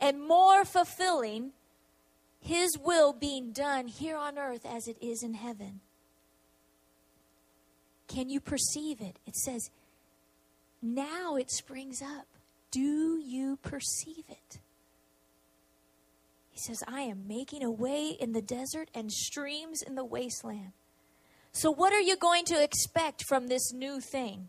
and 0.00 0.26
more 0.26 0.64
fulfilling, 0.64 1.52
His 2.40 2.76
will 2.76 3.12
being 3.12 3.52
done 3.52 3.86
here 3.86 4.16
on 4.16 4.38
earth 4.38 4.66
as 4.66 4.88
it 4.88 4.96
is 5.00 5.22
in 5.22 5.34
heaven. 5.34 5.82
Can 8.08 8.28
you 8.28 8.40
perceive 8.40 9.00
it? 9.00 9.18
It 9.26 9.36
says, 9.36 9.70
now 10.82 11.36
it 11.36 11.50
springs 11.50 12.02
up. 12.02 12.26
Do 12.70 13.18
you 13.18 13.58
perceive 13.62 14.24
it? 14.28 14.58
He 16.50 16.58
says, 16.58 16.82
I 16.88 17.02
am 17.02 17.28
making 17.28 17.62
a 17.62 17.70
way 17.70 18.16
in 18.18 18.32
the 18.32 18.42
desert 18.42 18.88
and 18.94 19.12
streams 19.12 19.82
in 19.82 19.94
the 19.94 20.04
wasteland. 20.04 20.72
So, 21.52 21.70
what 21.70 21.92
are 21.92 22.00
you 22.00 22.16
going 22.16 22.44
to 22.46 22.62
expect 22.62 23.24
from 23.28 23.48
this 23.48 23.72
new 23.72 24.00
thing? 24.00 24.48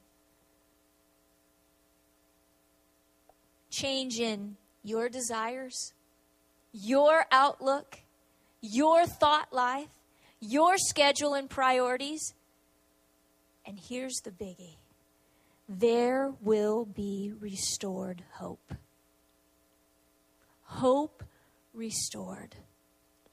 Change 3.70 4.20
in 4.20 4.58
your 4.84 5.10
desires, 5.10 5.94
your 6.74 7.26
outlook, 7.32 8.00
your 8.62 9.06
thought 9.06 9.52
life, 9.52 10.00
your 10.40 10.78
schedule 10.78 11.34
and 11.34 11.50
priorities. 11.50 12.34
And 13.68 13.78
here's 13.78 14.22
the 14.24 14.32
biggie. 14.32 14.78
There 15.68 16.34
will 16.42 16.86
be 16.86 17.34
restored 17.38 18.24
hope. 18.36 18.74
Hope 20.64 21.24
restored. 21.74 22.56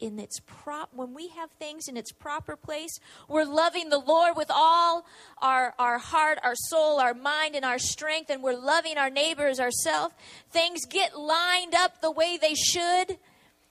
In 0.01 0.19
its 0.19 0.41
prop 0.45 0.91
when 0.93 1.15
we 1.15 1.29
have 1.29 1.51
things 1.53 1.87
in 1.89 1.97
its 1.97 2.11
proper 2.11 2.57
place 2.57 2.99
we're 3.29 3.45
loving 3.45 3.91
the 3.91 3.99
lord 3.99 4.37
with 4.37 4.51
all 4.51 5.07
our 5.41 5.73
our 5.79 5.99
heart 5.99 6.39
our 6.43 6.57
soul 6.57 6.99
our 6.99 7.15
mind 7.15 7.55
and 7.55 7.65
our 7.65 7.79
strength 7.79 8.29
and 8.29 8.43
we're 8.43 8.59
loving 8.59 8.99
our 8.99 9.09
neighbors 9.09 9.61
ourselves. 9.61 10.15
Things 10.51 10.81
get 10.91 11.17
lined 11.17 11.77
up 11.77 12.01
the 12.01 12.11
way 12.11 12.37
they 12.37 12.55
should 12.55 13.19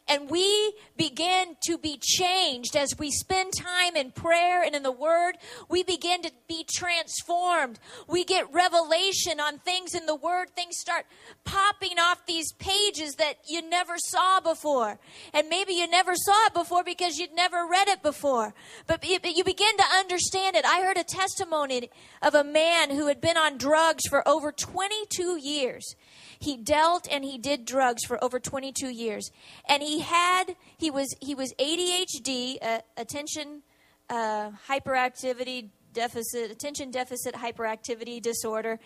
and 0.07 0.29
we 0.29 0.73
begin 0.97 1.55
to 1.65 1.77
be 1.77 1.97
changed 2.01 2.75
as 2.75 2.97
we 2.99 3.09
spend 3.09 3.53
time 3.53 3.95
in 3.95 4.11
prayer 4.11 4.61
and 4.61 4.75
in 4.75 4.83
the 4.83 4.91
Word. 4.91 5.37
We 5.69 5.83
begin 5.83 6.21
to 6.23 6.31
be 6.47 6.65
transformed. 6.69 7.79
We 8.07 8.25
get 8.25 8.51
revelation 8.51 9.39
on 9.39 9.59
things 9.59 9.95
in 9.95 10.05
the 10.05 10.15
Word. 10.15 10.49
Things 10.55 10.77
start 10.77 11.05
popping 11.45 11.99
off 11.99 12.25
these 12.25 12.51
pages 12.53 13.15
that 13.15 13.35
you 13.47 13.61
never 13.67 13.97
saw 13.97 14.39
before. 14.41 14.99
And 15.33 15.47
maybe 15.49 15.73
you 15.73 15.87
never 15.87 16.15
saw 16.15 16.47
it 16.47 16.53
before 16.53 16.83
because 16.83 17.17
you'd 17.17 17.33
never 17.33 17.65
read 17.69 17.87
it 17.87 18.03
before. 18.03 18.53
But 18.87 19.07
you 19.07 19.43
begin 19.43 19.77
to 19.77 19.85
understand 19.97 20.55
it. 20.55 20.65
I 20.65 20.81
heard 20.81 20.97
a 20.97 21.03
testimony 21.03 21.89
of 22.21 22.35
a 22.35 22.43
man 22.43 22.91
who 22.91 23.07
had 23.07 23.21
been 23.21 23.37
on 23.37 23.57
drugs 23.57 24.05
for 24.07 24.27
over 24.27 24.51
22 24.51 25.39
years. 25.39 25.95
He 26.43 26.57
dealt 26.57 27.07
and 27.09 27.23
he 27.23 27.37
did 27.37 27.63
drugs 27.63 28.03
for 28.03 28.21
over 28.21 28.37
22 28.37 28.89
years. 28.89 29.31
And 29.67 29.81
he 29.81 30.01
had, 30.01 30.57
he 30.77 30.91
was, 30.91 31.15
he 31.21 31.33
was 31.33 31.53
ADHD, 31.53 32.57
uh, 32.61 32.79
attention 32.97 33.63
uh, 34.09 34.51
hyperactivity 34.67 35.69
deficit, 35.93 36.51
attention 36.51 36.91
deficit 36.91 37.35
hyperactivity 37.35 38.21
disorder. 38.21 38.79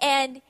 And 0.00 0.42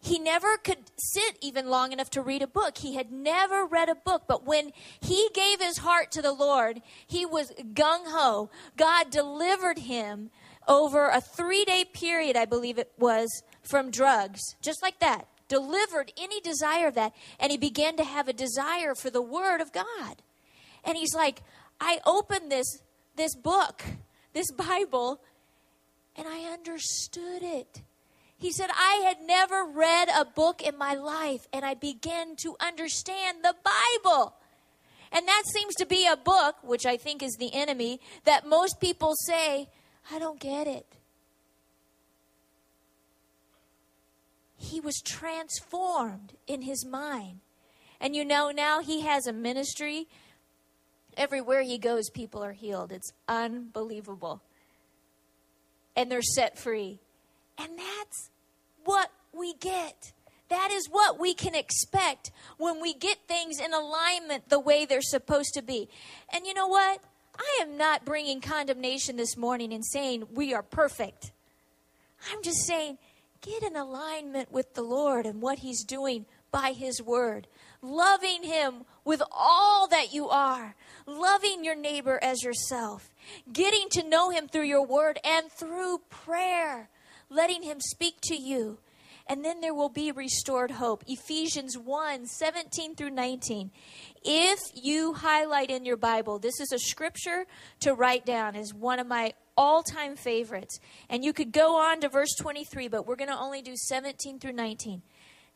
he 0.00 0.20
never 0.20 0.56
could 0.56 0.78
sit 0.96 1.36
even 1.42 1.68
long 1.68 1.90
enough 1.90 2.10
to 2.10 2.22
read 2.22 2.42
a 2.42 2.46
book. 2.46 2.78
He 2.78 2.94
had 2.94 3.10
never 3.10 3.66
read 3.66 3.88
a 3.88 3.96
book, 3.96 4.24
but 4.28 4.46
when 4.46 4.70
he 5.00 5.28
gave 5.34 5.60
his 5.60 5.78
heart 5.78 6.12
to 6.12 6.22
the 6.22 6.32
Lord, 6.32 6.80
he 7.08 7.26
was 7.26 7.50
gung 7.72 8.04
ho. 8.06 8.50
God 8.76 9.10
delivered 9.10 9.80
him 9.80 10.30
over 10.68 11.08
a 11.08 11.20
three 11.20 11.64
day 11.64 11.84
period, 11.84 12.36
I 12.36 12.44
believe 12.44 12.78
it 12.78 12.92
was, 12.98 13.42
from 13.62 13.90
drugs, 13.90 14.40
just 14.62 14.80
like 14.80 15.00
that 15.00 15.26
delivered 15.48 16.12
any 16.16 16.40
desire 16.40 16.88
of 16.88 16.94
that. 16.94 17.12
And 17.38 17.52
he 17.52 17.58
began 17.58 17.96
to 17.96 18.04
have 18.04 18.28
a 18.28 18.32
desire 18.32 18.94
for 18.94 19.10
the 19.10 19.22
Word 19.22 19.60
of 19.60 19.72
God. 19.72 20.22
And 20.84 20.96
he's 20.96 21.14
like, 21.14 21.42
I 21.80 22.00
opened 22.06 22.50
this, 22.50 22.82
this 23.16 23.34
book, 23.34 23.82
this 24.32 24.50
Bible, 24.50 25.20
and 26.16 26.26
I 26.28 26.52
understood 26.52 27.42
it. 27.42 27.82
He 28.36 28.52
said, 28.52 28.70
I 28.74 29.02
had 29.04 29.26
never 29.26 29.64
read 29.64 30.08
a 30.08 30.24
book 30.24 30.62
in 30.62 30.76
my 30.76 30.94
life, 30.94 31.46
and 31.52 31.64
I 31.64 31.74
began 31.74 32.36
to 32.36 32.56
understand 32.60 33.38
the 33.42 33.54
Bible. 33.64 34.34
And 35.12 35.26
that 35.26 35.44
seems 35.46 35.74
to 35.76 35.86
be 35.86 36.06
a 36.06 36.16
book, 36.16 36.56
which 36.62 36.84
I 36.84 36.96
think 36.96 37.22
is 37.22 37.36
the 37.38 37.54
enemy, 37.54 38.00
that 38.24 38.46
most 38.46 38.80
people 38.80 39.14
say, 39.14 39.68
I 40.10 40.18
don't 40.18 40.40
get 40.40 40.66
it. 40.66 40.86
He 44.64 44.80
was 44.80 45.00
transformed 45.04 46.34
in 46.46 46.62
his 46.62 46.84
mind. 46.84 47.40
And 48.00 48.14
you 48.14 48.24
know, 48.24 48.50
now 48.50 48.80
he 48.80 49.02
has 49.02 49.26
a 49.26 49.32
ministry. 49.32 50.08
Everywhere 51.16 51.62
he 51.62 51.78
goes, 51.78 52.10
people 52.10 52.42
are 52.42 52.52
healed. 52.52 52.92
It's 52.92 53.12
unbelievable. 53.28 54.42
And 55.96 56.10
they're 56.10 56.22
set 56.22 56.58
free. 56.58 57.00
And 57.56 57.78
that's 57.78 58.30
what 58.84 59.10
we 59.32 59.54
get. 59.54 60.12
That 60.48 60.70
is 60.70 60.88
what 60.90 61.18
we 61.18 61.34
can 61.34 61.54
expect 61.54 62.30
when 62.58 62.80
we 62.80 62.94
get 62.94 63.18
things 63.26 63.58
in 63.58 63.72
alignment 63.72 64.48
the 64.48 64.60
way 64.60 64.84
they're 64.84 65.00
supposed 65.00 65.54
to 65.54 65.62
be. 65.62 65.88
And 66.32 66.46
you 66.46 66.54
know 66.54 66.68
what? 66.68 67.00
I 67.38 67.60
am 67.62 67.76
not 67.76 68.04
bringing 68.04 68.40
condemnation 68.40 69.16
this 69.16 69.36
morning 69.36 69.72
and 69.72 69.84
saying 69.84 70.24
we 70.32 70.54
are 70.54 70.62
perfect. 70.62 71.32
I'm 72.30 72.42
just 72.42 72.66
saying 72.66 72.98
get 73.44 73.62
in 73.62 73.76
alignment 73.76 74.50
with 74.50 74.74
the 74.74 74.82
Lord 74.82 75.26
and 75.26 75.40
what 75.40 75.58
He's 75.58 75.84
doing 75.84 76.26
by 76.50 76.72
His 76.72 77.02
Word. 77.02 77.46
Loving 77.82 78.42
Him 78.42 78.84
with 79.04 79.22
all 79.30 79.86
that 79.88 80.12
you 80.12 80.28
are. 80.28 80.74
Loving 81.06 81.64
your 81.64 81.76
neighbor 81.76 82.18
as 82.22 82.42
yourself. 82.42 83.10
Getting 83.52 83.88
to 83.90 84.08
know 84.08 84.30
Him 84.30 84.48
through 84.48 84.64
your 84.64 84.86
Word 84.86 85.18
and 85.24 85.50
through 85.50 85.98
prayer. 86.08 86.88
Letting 87.28 87.62
Him 87.62 87.80
speak 87.80 88.16
to 88.24 88.36
you. 88.36 88.78
And 89.26 89.44
then 89.44 89.60
there 89.60 89.74
will 89.74 89.88
be 89.88 90.12
restored 90.12 90.72
hope. 90.72 91.02
Ephesians 91.06 91.78
1 91.78 92.26
17 92.26 92.94
through 92.94 93.10
19. 93.10 93.70
If 94.22 94.60
you 94.74 95.14
highlight 95.14 95.70
in 95.70 95.84
your 95.84 95.96
Bible, 95.96 96.38
this 96.38 96.60
is 96.60 96.72
a 96.72 96.78
scripture 96.78 97.46
to 97.80 97.94
write 97.94 98.26
down, 98.26 98.54
is 98.54 98.74
one 98.74 98.98
of 98.98 99.06
my 99.06 99.32
all 99.56 99.82
time 99.82 100.16
favorites. 100.16 100.78
And 101.08 101.24
you 101.24 101.32
could 101.32 101.52
go 101.52 101.76
on 101.76 102.00
to 102.00 102.08
verse 102.08 102.34
23, 102.38 102.88
but 102.88 103.06
we're 103.06 103.16
going 103.16 103.30
to 103.30 103.38
only 103.38 103.62
do 103.62 103.76
17 103.76 104.38
through 104.38 104.52
19. 104.52 105.02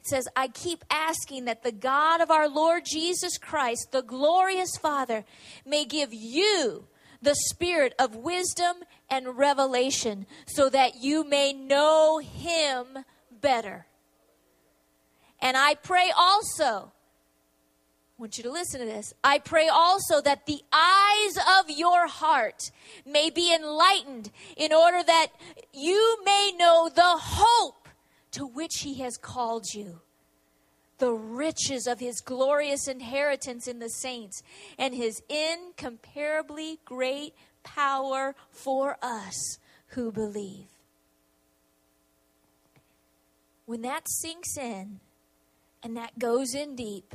It 0.01 0.07
says, 0.07 0.29
I 0.37 0.49
keep 0.49 0.85
asking 0.91 1.47
that 1.47 1.63
the 1.63 1.73
God 1.73 2.21
of 2.21 2.31
our 2.31 2.49
Lord 2.49 2.85
Jesus 2.87 3.37
Christ, 3.37 3.89
the 3.93 4.03
glorious 4.03 4.77
Father, 4.77 5.25
may 5.67 5.85
give 5.85 6.15
you 6.15 6.87
the 7.21 7.35
spirit 7.35 7.95
of 7.99 8.15
wisdom 8.15 8.77
and 9.11 9.37
revelation 9.37 10.27
so 10.47 10.69
that 10.71 10.97
you 11.01 11.25
may 11.25 11.53
know 11.53 12.19
him 12.19 13.05
better. 13.41 13.87
And 15.41 15.57
I 15.57 15.75
pray 15.75 16.11
also 16.17 16.93
I 18.19 18.23
want 18.23 18.37
you 18.37 18.43
to 18.43 18.51
listen 18.51 18.81
to 18.81 18.87
this. 18.87 19.15
I 19.23 19.39
pray 19.39 19.69
also 19.69 20.21
that 20.23 20.47
the 20.47 20.61
eyes 20.73 21.39
of 21.61 21.71
your 21.71 22.09
heart 22.09 22.73
may 23.07 23.31
be 23.31 23.55
enlightened 23.55 24.33
in 24.57 24.73
order 24.73 25.05
that 25.05 25.29
you 25.73 26.19
may 26.25 26.51
know 26.59 26.91
the 26.93 27.01
hope 27.05 27.89
to 28.33 28.45
which 28.45 28.81
he 28.81 28.95
has 28.95 29.17
called 29.17 29.67
you, 29.73 30.01
the 30.99 31.13
riches 31.13 31.87
of 31.87 32.01
his 32.01 32.21
glorious 32.21 32.89
inheritance 32.89 33.69
in 33.69 33.79
the 33.79 33.89
saints, 33.89 34.43
and 34.77 34.97
his 34.97 35.23
incomparably 35.29 36.81
great 36.85 37.35
power 37.63 38.35
for 38.51 38.97
us 39.01 39.59
who 39.91 40.11
believe. 40.11 40.67
When 43.69 43.83
that 43.83 44.09
sinks 44.09 44.57
in 44.57 44.99
and 45.83 45.95
that 45.95 46.19
goes 46.19 46.55
in 46.55 46.75
deep, 46.75 47.15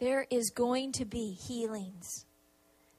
there 0.00 0.26
is 0.30 0.48
going 0.48 0.92
to 0.92 1.04
be 1.04 1.32
healings. 1.32 2.24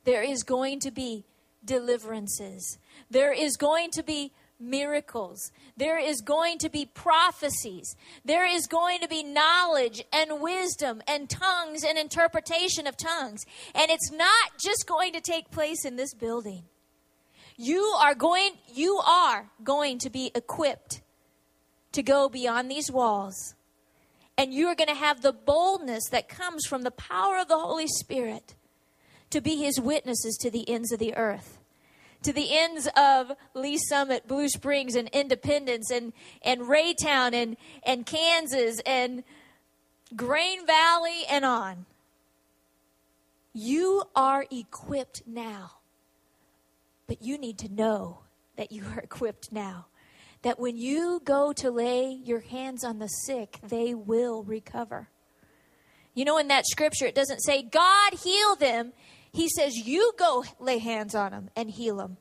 There 0.04 0.22
is 0.22 0.44
going 0.44 0.80
to 0.82 0.92
be 0.92 1.26
deliverances. 1.66 2.78
There 3.10 3.34
is 3.34 3.58
going 3.58 3.90
to 3.94 4.04
be 4.04 4.32
miracles. 4.60 5.52
There 5.76 5.98
is 5.98 6.22
going 6.22 6.60
to 6.60 6.70
be 6.70 6.86
prophecies. 6.86 7.96
There 8.24 8.46
is 8.46 8.68
going 8.68 9.00
to 9.00 9.08
be 9.08 9.24
knowledge 9.24 10.04
and 10.14 10.40
wisdom 10.40 11.02
and 11.08 11.28
tongues 11.28 11.84
and 11.84 11.98
interpretation 11.98 12.86
of 12.86 12.96
tongues. 12.96 13.44
And 13.74 13.90
it's 13.90 14.12
not 14.12 14.52
just 14.64 14.86
going 14.86 15.14
to 15.14 15.22
take 15.22 15.50
place 15.50 15.84
in 15.84 15.96
this 15.96 16.14
building. 16.14 16.66
You 17.58 17.82
are 18.00 18.14
going 18.14 18.52
you 18.72 19.00
are 19.00 19.50
going 19.64 19.98
to 19.98 20.12
be 20.12 20.30
equipped 20.36 21.02
to 21.92 22.04
go 22.04 22.30
beyond 22.30 22.70
these 22.70 22.92
walls. 22.92 23.56
And 24.38 24.54
you 24.54 24.68
are 24.68 24.76
going 24.76 24.90
to 24.90 24.96
have 24.96 25.22
the 25.22 25.34
boldness 25.34 26.04
that 26.12 26.30
comes 26.30 26.66
from 26.66 26.84
the 26.84 26.92
power 26.92 27.38
of 27.38 27.48
the 27.48 27.60
Holy 27.60 27.88
Spirit 27.88 28.56
to 29.32 29.42
be 29.42 29.58
his 29.58 29.80
witnesses 29.80 30.38
to 30.42 30.50
the 30.50 30.70
ends 30.70 30.92
of 30.92 31.00
the 31.00 31.16
earth 31.16 31.60
to 32.24 32.34
the 32.34 32.58
ends 32.58 32.88
of 32.98 33.32
Lee's 33.54 33.88
Summit, 33.88 34.28
Blue 34.28 34.50
Springs, 34.50 34.96
and 34.96 35.08
Independence, 35.10 35.90
and, 35.92 36.14
and 36.42 36.62
Raytown, 36.62 37.34
and, 37.34 37.58
and 37.84 38.06
Kansas, 38.06 38.82
and 38.86 39.24
Grain 40.16 40.66
Valley, 40.66 41.24
and 41.30 41.46
on. 41.46 41.86
You 43.54 44.04
are 44.16 44.46
equipped 44.52 45.24
now. 45.26 45.72
But 47.08 47.22
you 47.22 47.38
need 47.38 47.58
to 47.60 47.74
know 47.74 48.20
that 48.58 48.72
you 48.72 48.84
are 48.94 49.00
equipped 49.00 49.52
now. 49.52 49.88
That 50.42 50.60
when 50.60 50.78
you 50.78 51.22
go 51.24 51.52
to 51.54 51.70
lay 51.70 52.12
your 52.12 52.40
hands 52.40 52.84
on 52.84 53.00
the 53.00 53.08
sick, 53.08 53.60
they 53.62 53.94
will 53.94 54.44
recover. 54.44 55.10
You 56.14 56.26
know, 56.26 56.38
in 56.38 56.48
that 56.48 56.66
scripture, 56.66 57.06
it 57.06 57.16
doesn't 57.16 57.42
say, 57.42 57.62
God 57.62 58.14
heal 58.14 58.56
them. 58.56 58.94
He 59.32 59.50
says, 59.50 59.76
You 59.76 60.14
go 60.18 60.44
lay 60.60 60.80
hands 60.80 61.14
on 61.14 61.32
them 61.32 61.50
and 61.56 61.70
heal 61.70 61.98
them. 61.98 62.18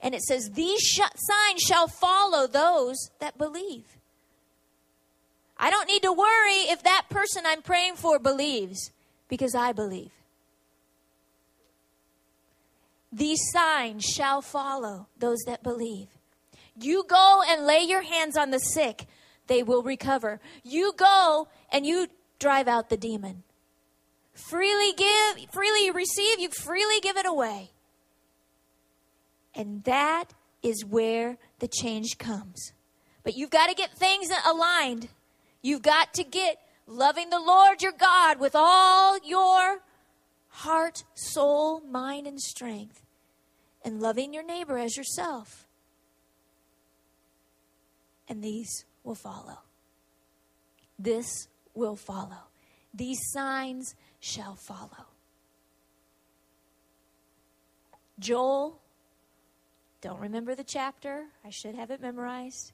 And 0.00 0.14
it 0.14 0.22
says, 0.22 0.50
These 0.50 0.80
sh- 0.80 1.00
signs 1.00 1.60
shall 1.60 1.88
follow 1.88 2.46
those 2.46 2.96
that 3.20 3.38
believe. 3.38 3.98
I 5.58 5.70
don't 5.70 5.88
need 5.88 6.02
to 6.02 6.12
worry 6.12 6.70
if 6.70 6.82
that 6.84 7.06
person 7.10 7.44
I'm 7.46 7.62
praying 7.62 7.96
for 7.96 8.18
believes 8.18 8.92
because 9.28 9.54
I 9.54 9.72
believe. 9.72 10.12
These 13.12 13.40
signs 13.52 14.04
shall 14.04 14.42
follow 14.42 15.08
those 15.18 15.38
that 15.46 15.62
believe. 15.62 16.08
You 16.80 17.04
go 17.08 17.42
and 17.46 17.66
lay 17.66 17.80
your 17.80 18.02
hands 18.02 18.36
on 18.36 18.50
the 18.50 18.58
sick, 18.58 19.06
they 19.46 19.62
will 19.62 19.82
recover. 19.82 20.40
You 20.62 20.92
go 20.96 21.48
and 21.70 21.86
you 21.86 22.08
drive 22.38 22.68
out 22.68 22.88
the 22.88 22.96
demon. 22.96 23.42
Freely 24.32 24.92
give, 24.92 25.50
freely 25.50 25.90
receive, 25.90 26.38
you 26.38 26.50
freely 26.50 27.00
give 27.00 27.16
it 27.16 27.26
away. 27.26 27.72
And 29.54 29.82
that 29.84 30.34
is 30.62 30.84
where 30.84 31.38
the 31.58 31.68
change 31.68 32.18
comes. 32.18 32.72
But 33.24 33.36
you've 33.36 33.50
got 33.50 33.68
to 33.68 33.74
get 33.74 33.90
things 33.92 34.28
aligned. 34.46 35.08
You've 35.62 35.82
got 35.82 36.14
to 36.14 36.24
get 36.24 36.58
loving 36.86 37.30
the 37.30 37.40
Lord 37.40 37.82
your 37.82 37.92
God 37.92 38.38
with 38.38 38.54
all 38.54 39.18
your 39.24 39.80
heart, 40.48 41.04
soul, 41.14 41.80
mind, 41.80 42.26
and 42.26 42.40
strength, 42.40 43.04
and 43.84 44.00
loving 44.00 44.32
your 44.32 44.44
neighbor 44.44 44.78
as 44.78 44.96
yourself. 44.96 45.67
And 48.28 48.42
these 48.42 48.84
will 49.04 49.14
follow. 49.14 49.58
This 50.98 51.48
will 51.74 51.96
follow. 51.96 52.48
These 52.92 53.18
signs 53.32 53.94
shall 54.20 54.56
follow. 54.56 55.06
Joel, 58.18 58.80
don't 60.00 60.20
remember 60.20 60.54
the 60.54 60.64
chapter. 60.64 61.26
I 61.44 61.50
should 61.50 61.74
have 61.74 61.90
it 61.90 62.00
memorized. 62.00 62.72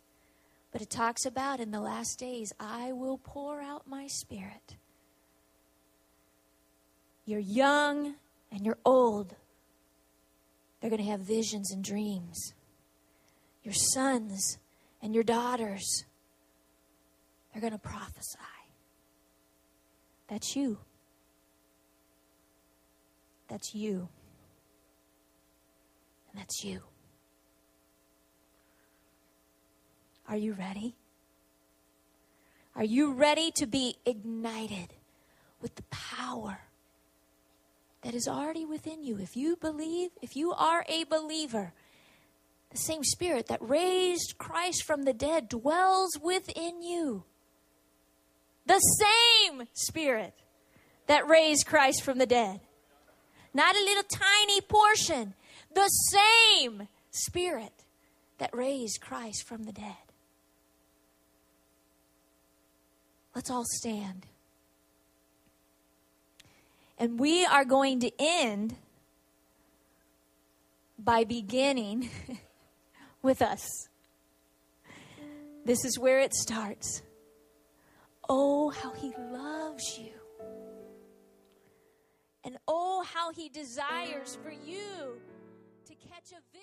But 0.73 0.83
it 0.83 0.90
talks 0.90 1.25
about 1.25 1.61
in 1.61 1.71
the 1.71 1.81
last 1.81 2.19
days, 2.19 2.53
I 2.59 2.93
will 2.93 3.19
pour 3.19 3.61
out 3.61 3.87
my 3.87 4.07
spirit. 4.09 4.77
You're 7.27 7.38
young 7.38 8.17
and 8.51 8.64
you're 8.64 8.79
old. 8.85 9.35
They're 10.81 10.90
going 10.90 11.03
to 11.03 11.11
have 11.11 11.21
visions 11.21 11.71
and 11.73 11.83
dreams. 11.83 12.55
Your 13.62 13.75
sons 13.75 14.59
and 15.05 15.14
your 15.14 15.23
daughters, 15.23 16.07
they're 17.53 17.61
going 17.61 17.75
to 17.75 17.79
prophesy. 17.79 18.38
That's 20.29 20.57
you. 20.57 20.79
That's 23.49 23.75
you. 23.75 24.09
And 26.31 26.40
that's 26.40 26.64
you. 26.64 26.81
Are 30.27 30.38
you 30.38 30.55
ready? 30.55 30.95
Are 32.75 32.83
you 32.83 33.12
ready 33.12 33.51
to 33.57 33.67
be 33.67 33.97
ignited 34.07 34.95
with 35.61 35.75
the 35.75 35.85
power 35.90 36.61
that 38.01 38.14
is 38.14 38.27
already 38.27 38.64
within 38.64 39.05
you? 39.05 39.19
If 39.19 39.37
you 39.37 39.57
believe, 39.57 40.12
if 40.23 40.35
you 40.35 40.53
are 40.53 40.83
a 40.88 41.05
believer, 41.05 41.75
the 42.75 42.79
same 42.79 43.05
spirit 43.05 43.47
that 43.47 43.59
raised 43.63 44.35
Christ 44.37 44.85
from 44.85 45.05
the 45.05 45.15
dead 45.15 45.49
dwells 45.49 46.19
within 46.23 46.83
you. 46.83 47.25
The 48.67 48.81
same 48.81 49.67
spirit 49.73 50.35
that 51.07 51.27
raised 51.27 51.67
Christ 51.67 52.03
from 52.03 52.19
the 52.19 52.27
dead 52.27 52.61
not 53.55 53.77
a 53.77 53.85
little 53.85 54.03
tiny 54.03 54.61
portion. 54.61 55.35
The 55.73 55.89
same 55.89 56.89
Spirit 57.11 57.85
that 58.39 58.51
raised 58.53 59.01
Christ 59.01 59.47
from 59.47 59.63
the 59.63 59.73
dead. 59.73 59.95
Let's 63.35 63.51
all 63.51 63.65
stand. 63.65 64.27
And 66.99 67.19
we 67.19 67.45
are 67.45 67.65
going 67.65 68.01
to 68.01 68.11
end 68.19 68.77
by 70.99 71.25
beginning 71.25 72.11
with 73.25 73.43
us. 73.43 73.89
This 75.65 75.85
is 75.85 75.99
where 75.99 76.21
it 76.21 76.35
starts. 76.35 77.03
Oh, 78.29 78.71
how 78.71 78.93
he 78.93 79.13
loves 79.31 79.99
you. 79.99 80.13
And 82.45 82.59
oh, 82.69 83.05
how 83.13 83.33
he 83.33 83.49
desires 83.49 84.39
for 84.43 84.53
you 84.53 85.19
to 85.87 85.95
catch 85.95 86.33
a. 86.33 86.54